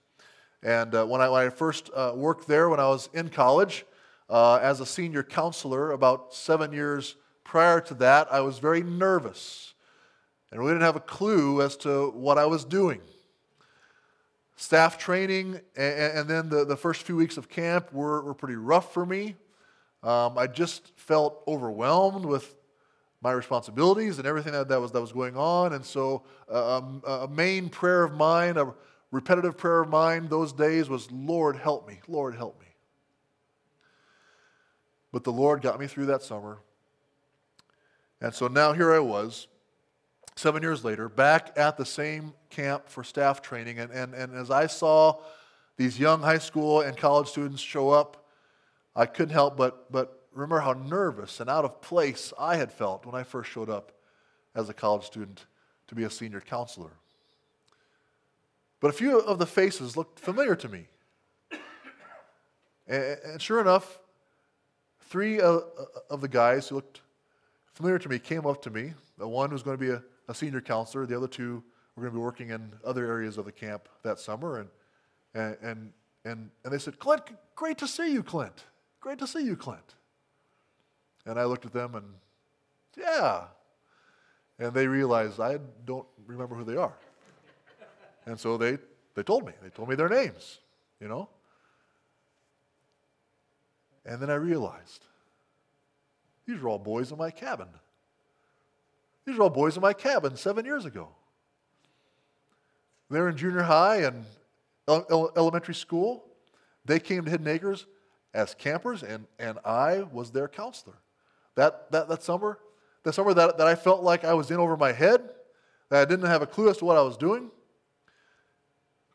And 0.64 0.92
when, 0.92 1.22
I, 1.22 1.30
when 1.30 1.46
I 1.46 1.50
first 1.50 1.90
worked 2.16 2.48
there, 2.48 2.70
when 2.70 2.80
I 2.80 2.88
was 2.88 3.10
in 3.14 3.30
college, 3.30 3.86
as 4.30 4.80
a 4.80 4.86
senior 4.86 5.22
counselor, 5.22 5.92
about 5.92 6.34
seven 6.34 6.72
years 6.72 7.18
prior 7.44 7.82
to 7.82 7.94
that, 7.96 8.32
I 8.32 8.40
was 8.40 8.60
very 8.60 8.82
nervous 8.82 9.73
and 10.54 10.62
we 10.62 10.70
didn't 10.70 10.84
have 10.84 10.96
a 10.96 11.02
clue 11.02 11.64
as 11.64 11.76
to 11.78 12.12
what 12.12 12.38
I 12.38 12.46
was 12.46 12.64
doing. 12.64 13.02
Staff 14.56 15.00
training 15.00 15.60
and, 15.76 16.18
and 16.20 16.30
then 16.30 16.48
the, 16.48 16.64
the 16.64 16.78
first 16.78 17.02
few 17.02 17.16
weeks 17.16 17.38
of 17.38 17.50
camp 17.50 17.92
were, 17.92 18.22
were 18.22 18.36
pretty 18.36 18.56
rough 18.56 18.94
for 18.94 19.04
me. 19.04 19.36
Um, 20.04 20.38
I 20.38 20.46
just 20.46 20.92
felt 20.96 21.42
overwhelmed 21.48 22.24
with 22.24 22.56
my 23.20 23.32
responsibilities 23.32 24.20
and 24.20 24.28
everything 24.28 24.54
that, 24.54 24.68
that, 24.68 24.80
was, 24.80 24.92
that 24.92 25.02
was 25.02 25.12
going 25.12 25.36
on. 25.36 25.74
And 25.74 25.84
so, 25.84 26.22
uh, 26.52 26.78
um, 26.78 27.02
a 27.08 27.28
main 27.28 27.70
prayer 27.70 28.04
of 28.04 28.14
mine, 28.14 28.58
a 28.58 28.76
repetitive 29.10 29.58
prayer 29.58 29.82
of 29.82 29.90
mine 29.90 30.28
those 30.28 30.54
days 30.54 30.88
was, 30.88 31.12
Lord, 31.12 31.56
help 31.56 31.88
me. 31.88 32.00
Lord, 32.08 32.36
help 32.36 32.60
me. 32.60 32.68
But 35.12 35.24
the 35.24 35.32
Lord 35.32 35.64
got 35.64 35.80
me 35.80 35.88
through 35.88 36.08
that 36.08 36.22
summer. 36.22 36.60
And 38.22 38.36
so 38.36 38.48
now 38.48 38.74
here 38.74 38.94
I 38.94 39.00
was, 39.00 39.48
seven 40.36 40.64
years 40.64 40.84
later, 40.84 41.10
back 41.10 41.58
at 41.58 41.78
the 41.78 41.86
same 41.86 42.34
camp 42.50 42.90
for 42.90 43.04
staff 43.04 43.42
training. 43.42 43.80
And, 43.80 43.92
and, 43.92 44.14
and 44.14 44.36
as 44.36 44.52
I 44.52 44.68
saw 44.68 45.20
these 45.78 46.00
young 46.00 46.22
high 46.22 46.38
school 46.38 46.82
and 46.82 46.96
college 46.96 47.28
students 47.28 47.62
show 47.62 47.90
up, 47.90 48.26
I 48.96 49.06
couldn't 49.06 49.34
help 49.34 49.58
but, 49.58 49.92
but 49.92 50.28
remember 50.34 50.60
how 50.60 50.74
nervous 50.74 51.40
and 51.40 51.50
out 51.50 51.66
of 51.66 51.82
place 51.82 52.34
I 52.40 52.58
had 52.58 52.72
felt 52.72 53.06
when 53.06 53.16
I 53.16 53.24
first 53.24 53.52
showed 53.52 53.70
up 53.70 53.92
as 54.56 54.70
a 54.70 54.74
college 54.74 55.04
student 55.04 55.46
to 55.88 55.96
be 55.96 56.04
a 56.04 56.10
senior 56.10 56.42
counselor. 56.42 56.92
But 58.80 58.90
a 58.90 58.94
few 58.94 59.20
of 59.20 59.40
the 59.40 59.46
faces 59.46 59.96
looked 59.96 60.20
familiar 60.20 60.56
to 60.56 60.70
me. 60.70 60.88
And, 62.88 63.18
and 63.26 63.42
sure 63.42 63.62
enough, 63.62 64.00
three 65.02 65.40
of 65.40 65.64
the 66.20 66.28
guys 66.28 66.68
who 66.68 66.76
looked 66.76 67.02
familiar 67.74 67.98
to 68.00 68.10
me 68.10 68.20
came 68.20 68.46
up 68.46 68.62
to 68.64 68.70
me. 68.70 68.94
The 69.18 69.28
one 69.28 69.52
was 69.52 69.64
going 69.64 69.78
to 69.78 69.82
be 69.82 69.92
a 69.92 70.04
a 70.28 70.34
senior 70.34 70.62
counselor. 70.62 71.06
The 71.06 71.18
other 71.18 71.28
two 71.28 71.64
were 71.96 72.04
going 72.04 72.14
to 72.14 72.20
be 72.20 72.24
working 72.24 72.50
in 72.50 72.74
other 72.84 73.06
areas 73.06 73.38
of 73.38 73.46
the 73.46 73.52
camp 73.52 73.88
that 74.04 74.20
summer. 74.20 74.60
And, 74.60 74.70
and, 75.34 75.58
and 75.62 75.94
And, 76.26 76.50
they 76.74 76.80
said, 76.80 77.00
Clint, 77.00 77.24
great 77.56 77.78
to 77.80 77.88
see 77.88 78.12
you, 78.14 78.24
Clint. 78.24 78.64
Great 79.02 79.20
to 79.20 79.28
see 79.28 79.44
you, 79.44 79.58
Clint. 79.58 79.96
And 81.26 81.38
I 81.38 81.44
looked 81.44 81.66
at 81.66 81.74
them 81.74 81.96
and, 81.96 82.06
yeah. 82.98 83.46
And 84.58 84.74
they 84.74 84.88
realized 84.88 85.40
I 85.40 85.60
don't 85.86 86.08
remember 86.26 86.56
who 86.56 86.64
they 86.64 86.78
are. 86.78 86.96
And 88.26 88.40
so 88.40 88.58
they, 88.58 88.78
they 89.16 89.24
told 89.24 89.46
me. 89.46 89.52
They 89.62 89.70
told 89.70 89.90
me 89.90 89.96
their 89.96 90.08
names, 90.08 90.60
you 91.02 91.10
know. 91.10 91.28
And 94.06 94.22
then 94.22 94.30
I 94.30 94.36
realized 94.36 95.06
these 96.46 96.62
are 96.62 96.70
all 96.70 96.80
boys 96.80 97.12
in 97.12 97.18
my 97.18 97.32
cabin. 97.32 97.68
These 99.26 99.38
are 99.38 99.44
all 99.44 99.50
boys 99.50 99.76
in 99.76 99.82
my 99.82 99.94
cabin 99.94 100.36
seven 100.36 100.66
years 100.66 100.86
ago. 100.86 101.10
They're 103.10 103.30
in 103.30 103.38
junior 103.38 103.62
high 103.62 104.04
and 104.04 104.26
elementary 104.88 105.76
school. 105.76 106.26
They 106.86 107.00
came 107.00 107.24
to 107.26 107.32
Hidden 107.32 107.48
Acres 107.48 107.86
as 108.34 108.54
campers, 108.56 109.04
and, 109.04 109.28
and 109.40 109.60
I 109.64 110.04
was 110.12 110.32
their 110.32 110.48
counselor. 110.48 110.96
That, 111.56 111.92
that, 111.92 112.10
that 112.10 112.24
summer, 112.24 112.60
that 113.04 113.14
summer 113.14 113.34
that, 113.34 113.58
that 113.58 113.68
I 113.68 113.76
felt 113.76 114.02
like 114.04 114.26
I 114.26 114.34
was 114.34 114.50
in 114.50 114.58
over 114.58 114.76
my 114.76 114.92
head, 114.92 115.22
that 115.90 116.02
I 116.02 116.06
didn't 116.06 116.26
have 116.26 116.42
a 116.42 116.48
clue 116.48 116.70
as 116.70 116.78
to 116.78 116.86
what 116.86 116.98
I 116.98 117.02
was 117.02 117.16
doing, 117.16 117.52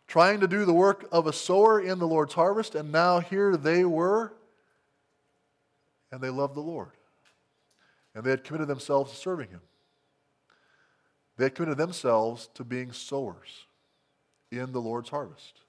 trying 0.06 0.40
to 0.40 0.48
do 0.48 0.64
the 0.64 0.72
work 0.72 1.06
of 1.10 1.26
a 1.26 1.32
sower 1.32 1.80
in 1.80 1.98
the 1.98 2.06
Lord's 2.06 2.34
harvest, 2.34 2.74
and 2.74 2.92
now 2.92 3.18
here 3.20 3.56
they 3.56 3.84
were, 3.84 4.32
and 6.12 6.20
they 6.20 6.30
loved 6.30 6.54
the 6.54 6.60
Lord. 6.60 6.92
And 8.14 8.24
they 8.24 8.30
had 8.30 8.44
committed 8.44 8.68
themselves 8.68 9.10
to 9.10 9.16
serving 9.16 9.50
Him. 9.50 9.60
They 11.38 11.50
committed 11.50 11.78
themselves 11.78 12.48
to 12.54 12.64
being 12.64 12.92
sowers 12.92 13.66
in 14.50 14.72
the 14.72 14.80
Lord's 14.80 15.08
harvest. 15.08 15.60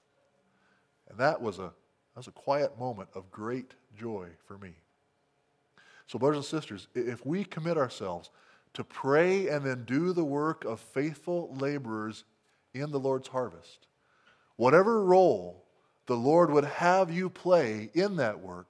And 1.08 1.18
that 1.18 1.40
was 1.40 1.58
a, 1.58 1.70
that 2.14 2.16
was 2.16 2.26
a 2.26 2.32
quiet 2.32 2.78
moment 2.78 3.08
of 3.14 3.30
great 3.30 3.74
joy 3.96 4.28
for 4.46 4.58
me. 4.58 4.72
So, 6.08 6.18
brothers 6.18 6.38
and 6.38 6.44
sisters, 6.44 6.88
if 6.94 7.24
we 7.24 7.44
commit 7.44 7.78
ourselves 7.78 8.30
to 8.74 8.82
pray 8.82 9.48
and 9.48 9.64
then 9.64 9.84
do 9.84 10.12
the 10.12 10.24
work 10.24 10.64
of 10.64 10.80
faithful 10.80 11.54
laborers 11.58 12.24
in 12.74 12.90
the 12.90 12.98
Lord's 12.98 13.28
harvest, 13.28 13.86
whatever 14.56 15.04
role 15.04 15.64
the 16.06 16.16
Lord 16.16 16.50
would 16.50 16.64
have 16.64 17.12
you 17.12 17.30
play 17.30 17.90
in 17.94 18.16
that 18.16 18.40
work, 18.40 18.66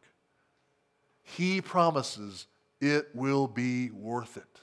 He 1.22 1.62
promises 1.62 2.46
it 2.78 3.08
will 3.14 3.46
be 3.46 3.90
worth 3.90 4.36
it. 4.36 4.60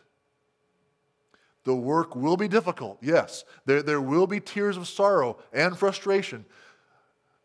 The 1.68 1.76
work 1.76 2.16
will 2.16 2.38
be 2.38 2.48
difficult, 2.48 2.98
yes. 3.02 3.44
There, 3.66 3.84
there 3.84 4.00
will 4.00 4.26
be 4.26 4.40
tears 4.40 4.78
of 4.78 4.88
sorrow 4.88 5.38
and 5.52 5.78
frustration. 5.78 6.46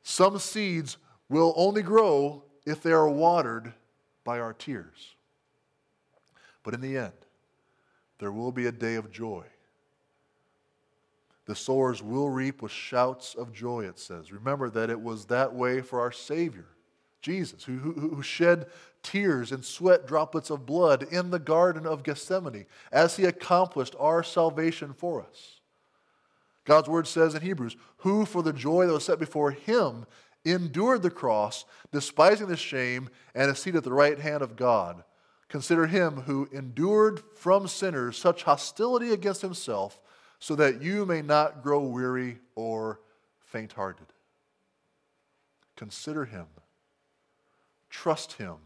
Some 0.04 0.38
seeds 0.38 0.96
will 1.28 1.52
only 1.56 1.82
grow 1.82 2.44
if 2.64 2.84
they 2.84 2.92
are 2.92 3.08
watered 3.08 3.72
by 4.22 4.38
our 4.38 4.52
tears. 4.52 5.16
But 6.62 6.72
in 6.72 6.80
the 6.80 6.96
end, 6.96 7.12
there 8.20 8.30
will 8.30 8.52
be 8.52 8.66
a 8.66 8.70
day 8.70 8.94
of 8.94 9.10
joy. 9.10 9.42
The 11.46 11.56
sowers 11.56 12.00
will 12.00 12.30
reap 12.30 12.62
with 12.62 12.70
shouts 12.70 13.34
of 13.34 13.52
joy, 13.52 13.86
it 13.86 13.98
says. 13.98 14.30
Remember 14.30 14.70
that 14.70 14.88
it 14.88 15.00
was 15.00 15.24
that 15.24 15.52
way 15.52 15.80
for 15.80 15.98
our 15.98 16.12
Savior, 16.12 16.68
Jesus, 17.22 17.64
who, 17.64 17.78
who, 17.78 17.92
who 17.92 18.22
shed 18.22 18.66
tears 19.02 19.52
and 19.52 19.64
sweat 19.64 20.06
droplets 20.06 20.50
of 20.50 20.66
blood 20.66 21.04
in 21.04 21.30
the 21.30 21.38
Garden 21.38 21.86
of 21.86 22.02
Gethsemane 22.02 22.66
as 22.90 23.16
he 23.16 23.24
accomplished 23.24 23.94
our 23.98 24.22
salvation 24.22 24.92
for 24.92 25.22
us. 25.22 25.60
God's 26.64 26.88
word 26.88 27.06
says 27.06 27.34
in 27.34 27.42
Hebrews, 27.42 27.76
who 27.98 28.24
for 28.24 28.42
the 28.42 28.52
joy 28.52 28.86
that 28.86 28.92
was 28.92 29.04
set 29.04 29.18
before 29.18 29.50
him 29.50 30.06
endured 30.44 31.02
the 31.02 31.10
cross, 31.10 31.64
despising 31.92 32.48
the 32.48 32.56
shame, 32.56 33.08
and 33.34 33.50
is 33.50 33.58
seated 33.58 33.78
at 33.78 33.84
the 33.84 33.92
right 33.92 34.18
hand 34.18 34.42
of 34.42 34.56
God. 34.56 35.02
Consider 35.48 35.86
him 35.86 36.22
who 36.22 36.48
endured 36.52 37.20
from 37.36 37.68
sinners 37.68 38.16
such 38.16 38.44
hostility 38.44 39.12
against 39.12 39.42
himself, 39.42 40.00
so 40.38 40.56
that 40.56 40.82
you 40.82 41.06
may 41.06 41.22
not 41.22 41.62
grow 41.62 41.80
weary 41.80 42.38
or 42.56 43.00
faint 43.40 43.72
hearted. 43.72 44.06
Consider 45.76 46.24
him. 46.24 46.46
Trust 47.92 48.32
him 48.32 48.56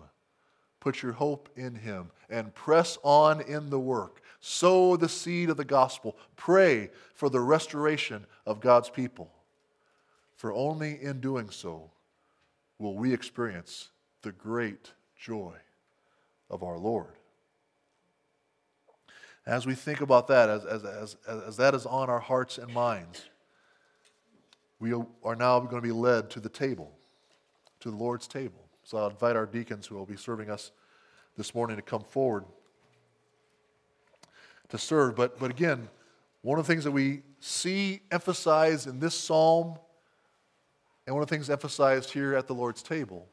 Put 0.86 1.02
your 1.02 1.14
hope 1.14 1.48
in 1.56 1.74
Him 1.74 2.12
and 2.30 2.54
press 2.54 2.96
on 3.02 3.40
in 3.40 3.70
the 3.70 3.80
work. 3.80 4.22
Sow 4.38 4.96
the 4.96 5.08
seed 5.08 5.50
of 5.50 5.56
the 5.56 5.64
gospel. 5.64 6.16
Pray 6.36 6.90
for 7.12 7.28
the 7.28 7.40
restoration 7.40 8.24
of 8.46 8.60
God's 8.60 8.88
people. 8.88 9.32
For 10.36 10.52
only 10.52 11.02
in 11.02 11.20
doing 11.20 11.50
so 11.50 11.90
will 12.78 12.94
we 12.94 13.12
experience 13.12 13.88
the 14.22 14.30
great 14.30 14.92
joy 15.18 15.54
of 16.50 16.62
our 16.62 16.78
Lord. 16.78 17.14
As 19.44 19.66
we 19.66 19.74
think 19.74 20.02
about 20.02 20.28
that, 20.28 20.48
as, 20.48 20.64
as, 20.64 20.84
as, 20.84 21.16
as 21.48 21.56
that 21.56 21.74
is 21.74 21.84
on 21.84 22.08
our 22.08 22.20
hearts 22.20 22.58
and 22.58 22.72
minds, 22.72 23.24
we 24.78 24.92
are 24.92 25.34
now 25.34 25.58
going 25.58 25.82
to 25.82 25.88
be 25.88 25.90
led 25.90 26.30
to 26.30 26.38
the 26.38 26.48
table, 26.48 26.92
to 27.80 27.90
the 27.90 27.96
Lord's 27.96 28.28
table. 28.28 28.65
So 28.86 28.98
I'll 28.98 29.10
invite 29.10 29.34
our 29.34 29.46
deacons 29.46 29.88
who 29.88 29.96
will 29.96 30.06
be 30.06 30.16
serving 30.16 30.48
us 30.48 30.70
this 31.36 31.56
morning 31.56 31.74
to 31.74 31.82
come 31.82 32.04
forward 32.04 32.44
to 34.68 34.78
serve. 34.78 35.16
But, 35.16 35.40
but 35.40 35.50
again, 35.50 35.88
one 36.42 36.60
of 36.60 36.64
the 36.64 36.72
things 36.72 36.84
that 36.84 36.92
we 36.92 37.22
see 37.40 38.02
emphasized 38.12 38.86
in 38.86 39.00
this 39.00 39.16
psalm, 39.16 39.76
and 41.04 41.16
one 41.16 41.20
of 41.20 41.28
the 41.28 41.34
things 41.34 41.50
emphasized 41.50 42.12
here 42.12 42.36
at 42.36 42.46
the 42.46 42.54
Lord's 42.54 42.80
table, 42.80 43.26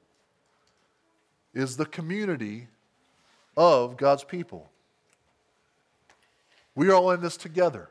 is 1.53 1.77
the 1.77 1.85
community 1.85 2.67
of 3.55 3.95
God's 3.95 4.23
people. 4.23 4.71
We 6.73 6.89
are 6.89 6.95
all 6.95 7.11
in 7.11 7.21
this 7.21 7.37
together. 7.37 7.89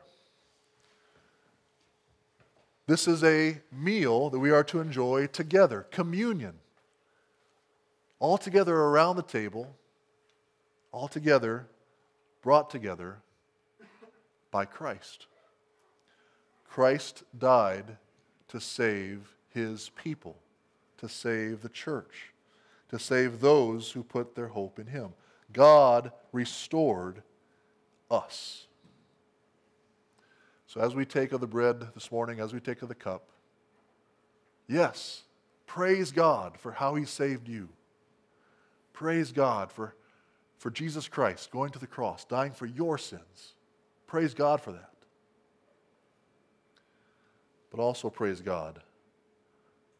This 2.87 3.07
is 3.07 3.23
a 3.23 3.61
meal 3.71 4.29
that 4.31 4.39
we 4.39 4.51
are 4.51 4.65
to 4.65 4.81
enjoy 4.81 5.27
together, 5.27 5.87
communion 5.91 6.55
all 8.23 8.37
together 8.37 8.73
around 8.73 9.17
the 9.17 9.21
table, 9.21 9.75
all 10.93 11.09
together, 11.09 11.67
brought 12.41 12.69
together 12.69 13.17
by 14.49 14.63
Christ. 14.63 15.27
Christ 16.63 17.23
died 17.37 17.97
to 18.47 18.61
save 18.61 19.35
his 19.49 19.89
people, 20.01 20.37
to 20.99 21.09
save 21.09 21.61
the 21.61 21.67
church, 21.67 22.31
to 22.87 22.97
save 22.97 23.41
those 23.41 23.91
who 23.91 24.03
put 24.03 24.35
their 24.35 24.47
hope 24.47 24.79
in 24.79 24.87
him. 24.87 25.09
God 25.51 26.13
restored 26.31 27.23
us. 28.09 28.67
So, 30.65 30.79
as 30.79 30.95
we 30.95 31.03
take 31.03 31.33
of 31.33 31.41
the 31.41 31.47
bread 31.47 31.89
this 31.93 32.09
morning, 32.09 32.39
as 32.39 32.53
we 32.53 32.61
take 32.61 32.81
of 32.83 32.87
the 32.87 32.95
cup, 32.95 33.27
yes, 34.65 35.23
praise 35.67 36.13
God 36.13 36.57
for 36.57 36.71
how 36.71 36.95
he 36.95 37.03
saved 37.03 37.49
you. 37.49 37.67
Praise 38.93 39.31
God 39.31 39.71
for, 39.71 39.95
for 40.57 40.69
Jesus 40.69 41.07
Christ 41.07 41.51
going 41.51 41.71
to 41.71 41.79
the 41.79 41.87
cross, 41.87 42.23
dying 42.23 42.51
for 42.51 42.67
your 42.67 42.97
sins. 42.97 43.53
Praise 44.07 44.33
God 44.33 44.61
for 44.61 44.71
that. 44.71 44.91
But 47.71 47.81
also 47.81 48.11
praise 48.11 48.39
God 48.39 48.79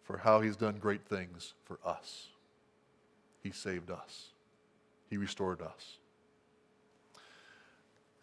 for 0.04 0.18
how 0.18 0.42
He's 0.42 0.56
done 0.56 0.78
great 0.78 1.06
things 1.06 1.56
for 1.66 1.80
us. 1.84 2.28
He 3.42 3.52
saved 3.52 3.90
us, 3.90 4.30
He 5.10 5.18
restored 5.18 5.62
us. 5.62 5.98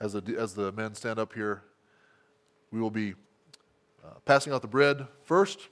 As 0.00 0.14
the, 0.14 0.36
as 0.38 0.54
the 0.54 0.72
men 0.72 0.94
stand 0.94 1.18
up 1.18 1.34
here, 1.34 1.62
we 2.70 2.80
will 2.80 2.90
be 2.90 3.14
uh, 4.02 4.14
passing 4.24 4.52
out 4.52 4.62
the 4.62 4.68
bread 4.68 5.06
first. 5.24 5.68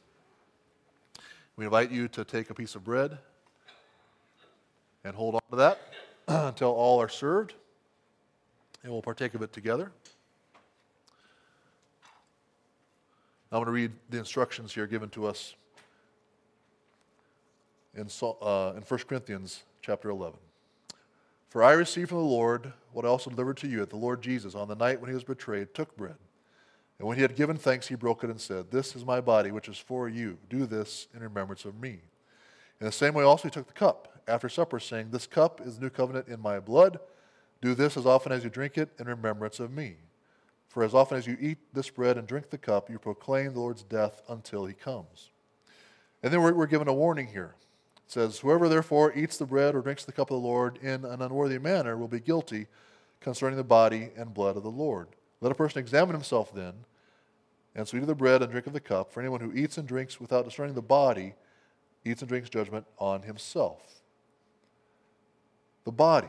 We 1.56 1.64
invite 1.64 1.90
you 1.90 2.08
to 2.08 2.24
take 2.24 2.50
a 2.50 2.54
piece 2.54 2.74
of 2.74 2.84
bread 2.84 3.18
and 5.04 5.14
hold 5.14 5.34
on 5.34 5.40
to 5.50 5.56
that 5.56 5.80
until 6.28 6.70
all 6.70 7.00
are 7.00 7.08
served, 7.08 7.54
and 8.82 8.92
we'll 8.92 9.02
partake 9.02 9.34
of 9.34 9.42
it 9.42 9.52
together. 9.52 9.92
I'm 13.50 13.58
going 13.58 13.66
to 13.66 13.72
read 13.72 13.92
the 14.10 14.18
instructions 14.18 14.74
here 14.74 14.86
given 14.86 15.08
to 15.10 15.26
us 15.26 15.54
in, 17.94 18.08
uh, 18.22 18.72
in 18.76 18.82
1 18.82 19.00
Corinthians 19.08 19.62
chapter 19.80 20.10
11. 20.10 20.38
For 21.48 21.62
I 21.62 21.72
received 21.72 22.10
from 22.10 22.18
the 22.18 22.24
Lord 22.24 22.72
what 22.92 23.06
I 23.06 23.08
also 23.08 23.30
delivered 23.30 23.56
to 23.58 23.68
you 23.68 23.78
that 23.78 23.90
the 23.90 23.96
Lord 23.96 24.20
Jesus, 24.20 24.54
on 24.54 24.68
the 24.68 24.74
night 24.74 25.00
when 25.00 25.08
he 25.08 25.14
was 25.14 25.24
betrayed, 25.24 25.72
took 25.72 25.96
bread. 25.96 26.16
And 26.98 27.08
when 27.08 27.16
he 27.16 27.22
had 27.22 27.36
given 27.36 27.56
thanks, 27.56 27.88
he 27.88 27.94
broke 27.94 28.22
it 28.22 28.30
and 28.30 28.40
said, 28.40 28.70
This 28.70 28.94
is 28.94 29.04
my 29.04 29.20
body, 29.20 29.50
which 29.50 29.68
is 29.68 29.78
for 29.78 30.08
you. 30.08 30.36
Do 30.50 30.66
this 30.66 31.06
in 31.14 31.22
remembrance 31.22 31.64
of 31.64 31.80
me. 31.80 32.00
In 32.80 32.86
the 32.86 32.92
same 32.92 33.14
way, 33.14 33.24
also, 33.24 33.44
he 33.44 33.50
took 33.50 33.66
the 33.66 33.72
cup 33.72 34.22
after 34.28 34.48
supper, 34.48 34.78
saying, 34.78 35.10
This 35.10 35.26
cup 35.26 35.60
is 35.60 35.76
the 35.76 35.82
new 35.82 35.90
covenant 35.90 36.28
in 36.28 36.40
my 36.40 36.60
blood. 36.60 37.00
Do 37.60 37.74
this 37.74 37.96
as 37.96 38.06
often 38.06 38.30
as 38.30 38.44
you 38.44 38.50
drink 38.50 38.78
it 38.78 38.90
in 38.98 39.06
remembrance 39.06 39.58
of 39.58 39.72
me. 39.72 39.96
For 40.68 40.84
as 40.84 40.94
often 40.94 41.18
as 41.18 41.26
you 41.26 41.36
eat 41.40 41.58
this 41.72 41.90
bread 41.90 42.16
and 42.16 42.28
drink 42.28 42.50
the 42.50 42.58
cup, 42.58 42.88
you 42.88 42.98
proclaim 42.98 43.52
the 43.52 43.60
Lord's 43.60 43.82
death 43.82 44.22
until 44.28 44.66
he 44.66 44.74
comes. 44.74 45.30
And 46.22 46.32
then 46.32 46.42
we're, 46.42 46.52
we're 46.52 46.66
given 46.66 46.88
a 46.88 46.94
warning 46.94 47.28
here. 47.28 47.54
It 48.06 48.12
says, 48.12 48.38
Whoever 48.38 48.68
therefore 48.68 49.12
eats 49.16 49.38
the 49.38 49.46
bread 49.46 49.74
or 49.74 49.80
drinks 49.80 50.04
the 50.04 50.12
cup 50.12 50.30
of 50.30 50.40
the 50.40 50.46
Lord 50.46 50.76
in 50.78 51.04
an 51.04 51.22
unworthy 51.22 51.58
manner 51.58 51.96
will 51.96 52.08
be 52.08 52.20
guilty 52.20 52.66
concerning 53.20 53.56
the 53.56 53.64
body 53.64 54.10
and 54.16 54.32
blood 54.32 54.56
of 54.56 54.62
the 54.62 54.70
Lord. 54.70 55.08
Let 55.40 55.52
a 55.52 55.56
person 55.56 55.80
examine 55.80 56.14
himself 56.14 56.54
then, 56.54 56.74
and 57.74 57.86
so 57.86 57.96
eat 57.96 58.00
of 58.00 58.06
the 58.06 58.14
bread 58.14 58.42
and 58.42 58.50
drink 58.50 58.66
of 58.66 58.72
the 58.72 58.80
cup. 58.80 59.12
For 59.12 59.20
anyone 59.20 59.40
who 59.40 59.52
eats 59.52 59.78
and 59.78 59.88
drinks 59.88 60.20
without 60.20 60.44
discerning 60.44 60.74
the 60.74 60.82
body 60.82 61.34
eats 62.04 62.22
and 62.22 62.28
drinks 62.28 62.48
judgment 62.48 62.86
on 62.98 63.22
himself. 63.22 63.82
The 65.84 65.92
body. 65.92 66.28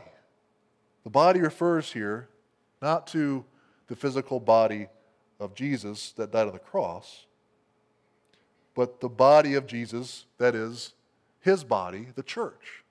The 1.04 1.10
body 1.10 1.40
refers 1.40 1.92
here 1.92 2.28
not 2.82 3.06
to 3.08 3.44
the 3.88 3.96
physical 3.96 4.40
body 4.40 4.88
of 5.38 5.54
Jesus 5.54 6.12
that 6.12 6.30
died 6.30 6.46
on 6.46 6.52
the 6.52 6.58
cross, 6.58 7.26
but 8.74 9.00
the 9.00 9.08
body 9.08 9.54
of 9.54 9.66
Jesus, 9.66 10.26
that 10.38 10.54
is, 10.54 10.92
his 11.40 11.64
body, 11.64 12.08
the 12.14 12.22
church. 12.22 12.84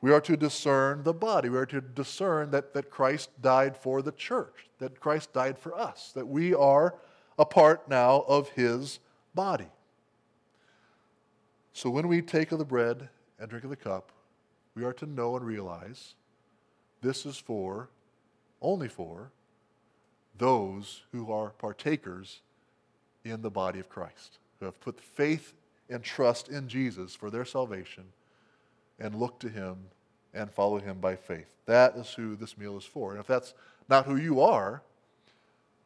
We 0.00 0.12
are 0.12 0.20
to 0.22 0.36
discern 0.36 1.02
the 1.02 1.12
body. 1.12 1.48
We 1.50 1.58
are 1.58 1.66
to 1.66 1.80
discern 1.80 2.50
that, 2.52 2.72
that 2.72 2.90
Christ 2.90 3.30
died 3.42 3.76
for 3.76 4.00
the 4.00 4.12
church, 4.12 4.68
that 4.78 4.98
Christ 4.98 5.32
died 5.32 5.58
for 5.58 5.78
us, 5.78 6.12
that 6.14 6.26
we 6.26 6.54
are 6.54 6.94
a 7.38 7.44
part 7.44 7.88
now 7.88 8.24
of 8.26 8.48
his 8.50 8.98
body. 9.34 9.68
So 11.72 11.90
when 11.90 12.08
we 12.08 12.22
take 12.22 12.52
of 12.52 12.58
the 12.58 12.64
bread 12.64 13.08
and 13.38 13.48
drink 13.48 13.64
of 13.64 13.70
the 13.70 13.76
cup, 13.76 14.12
we 14.74 14.84
are 14.84 14.92
to 14.94 15.06
know 15.06 15.36
and 15.36 15.44
realize 15.44 16.14
this 17.02 17.24
is 17.26 17.38
for, 17.38 17.88
only 18.60 18.88
for, 18.88 19.30
those 20.36 21.02
who 21.12 21.32
are 21.32 21.50
partakers 21.50 22.40
in 23.24 23.42
the 23.42 23.50
body 23.50 23.78
of 23.78 23.88
Christ, 23.88 24.38
who 24.58 24.66
have 24.66 24.80
put 24.80 25.00
faith 25.00 25.54
and 25.88 26.02
trust 26.02 26.48
in 26.48 26.68
Jesus 26.68 27.14
for 27.14 27.30
their 27.30 27.44
salvation 27.44 28.04
and 28.98 29.14
look 29.14 29.38
to 29.40 29.48
him 29.48 29.76
and 30.32 30.50
follow 30.50 30.78
him 30.78 30.98
by 30.98 31.16
faith. 31.16 31.54
That 31.66 31.96
is 31.96 32.12
who 32.14 32.36
this 32.36 32.56
meal 32.56 32.76
is 32.78 32.84
for. 32.84 33.12
And 33.12 33.20
if 33.20 33.26
that's 33.26 33.54
not 33.88 34.06
who 34.06 34.16
you 34.16 34.40
are, 34.40 34.82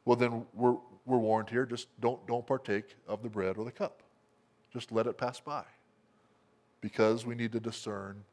well, 0.04 0.16
then 0.16 0.44
we're, 0.52 0.76
we're 1.06 1.18
warned 1.18 1.50
here 1.50 1.64
just 1.64 1.88
don't, 2.00 2.24
don't 2.26 2.46
partake 2.46 2.96
of 3.08 3.22
the 3.22 3.28
bread 3.28 3.56
or 3.56 3.64
the 3.64 3.72
cup. 3.72 4.02
Just 4.72 4.92
let 4.92 5.06
it 5.06 5.16
pass 5.16 5.40
by. 5.40 5.64
Because 6.84 7.24
we 7.24 7.34
need 7.34 7.50
to 7.52 7.60
discern 7.60 8.24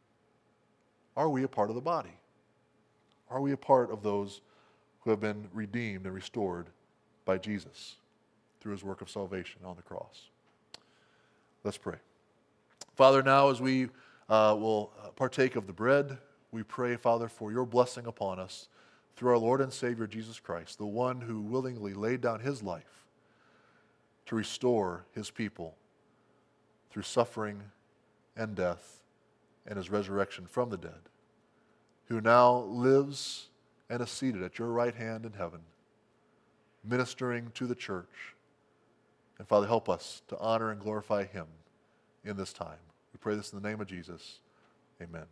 are 1.16 1.30
we 1.30 1.43
a 1.43 1.47
part 1.47 1.70
of 1.70 1.76
the 1.76 1.82
body? 1.82 2.12
Are 3.30 3.39
we 3.39 3.54
a 3.54 3.58
part 3.58 3.89
of 3.89 4.04
those 4.04 4.41
who 4.99 5.10
have 5.10 5.22
been 5.22 5.47
redeemed 5.54 6.06
and 6.06 6.14
restored 6.14 6.68
by 7.24 7.38
Jesus 7.38 7.95
through 8.60 8.74
his 8.74 8.84
work 8.84 9.02
of 9.02 9.10
salvation 9.10 9.62
on 9.64 9.78
the 9.78 9.82
cross? 9.82 10.24
Let's 11.64 11.78
pray. 11.78 11.95
Father, 12.93 13.24
now 13.24 13.49
as 13.49 13.62
we 13.62 13.86
uh, 14.28 14.54
will 14.60 14.91
partake 15.16 15.56
of 15.56 15.66
the 15.66 15.72
bread, 15.72 16.18
we 16.52 16.62
pray, 16.62 16.97
Father, 16.97 17.30
for 17.30 17.54
your 17.54 17.66
blessing 17.66 18.06
upon 18.06 18.38
us 18.38 18.68
through 19.16 19.30
our 19.30 19.38
Lord 19.38 19.62
and 19.62 19.72
Savior 19.72 20.08
Jesus 20.08 20.41
Christ, 20.41 20.78
the 20.78 20.86
one 20.86 21.22
who 21.22 21.39
willingly 21.39 21.93
laid 21.93 22.20
down 22.20 22.41
his 22.41 22.62
life 22.62 23.06
to 24.26 24.36
restore 24.36 25.06
his 25.16 25.32
people 25.32 25.78
through 26.89 27.04
suffering 27.04 27.62
and 28.42 28.56
death 28.56 29.02
and 29.68 29.78
his 29.78 29.89
resurrection 29.89 30.48
from 30.48 30.70
the 30.70 30.78
dead, 30.78 31.10
who 32.08 32.20
now 32.20 32.58
lives 32.64 33.50
and 33.89 34.02
is 34.02 34.10
seated 34.10 34.42
at 34.42 34.58
your 34.58 34.70
right 34.70 34.96
hand 34.96 35.26
in 35.26 35.34
heaven, 35.34 35.60
ministering 36.84 37.52
to 37.54 37.68
the 37.68 37.76
church. 37.76 38.36
And 39.38 39.48
Father, 39.48 39.68
help 39.68 39.89
us 39.89 40.24
to 40.30 40.38
honor 40.39 40.72
and 40.72 40.80
glorify 40.80 41.26
him 41.26 41.46
in 42.26 42.36
this 42.36 42.54
time. 42.54 42.80
We 43.14 43.20
pray 43.20 43.36
this 43.36 43.54
in 43.54 43.62
the 43.62 43.68
name 43.68 43.80
of 43.80 43.88
Jesus. 43.88 44.39
Amen. 45.02 45.26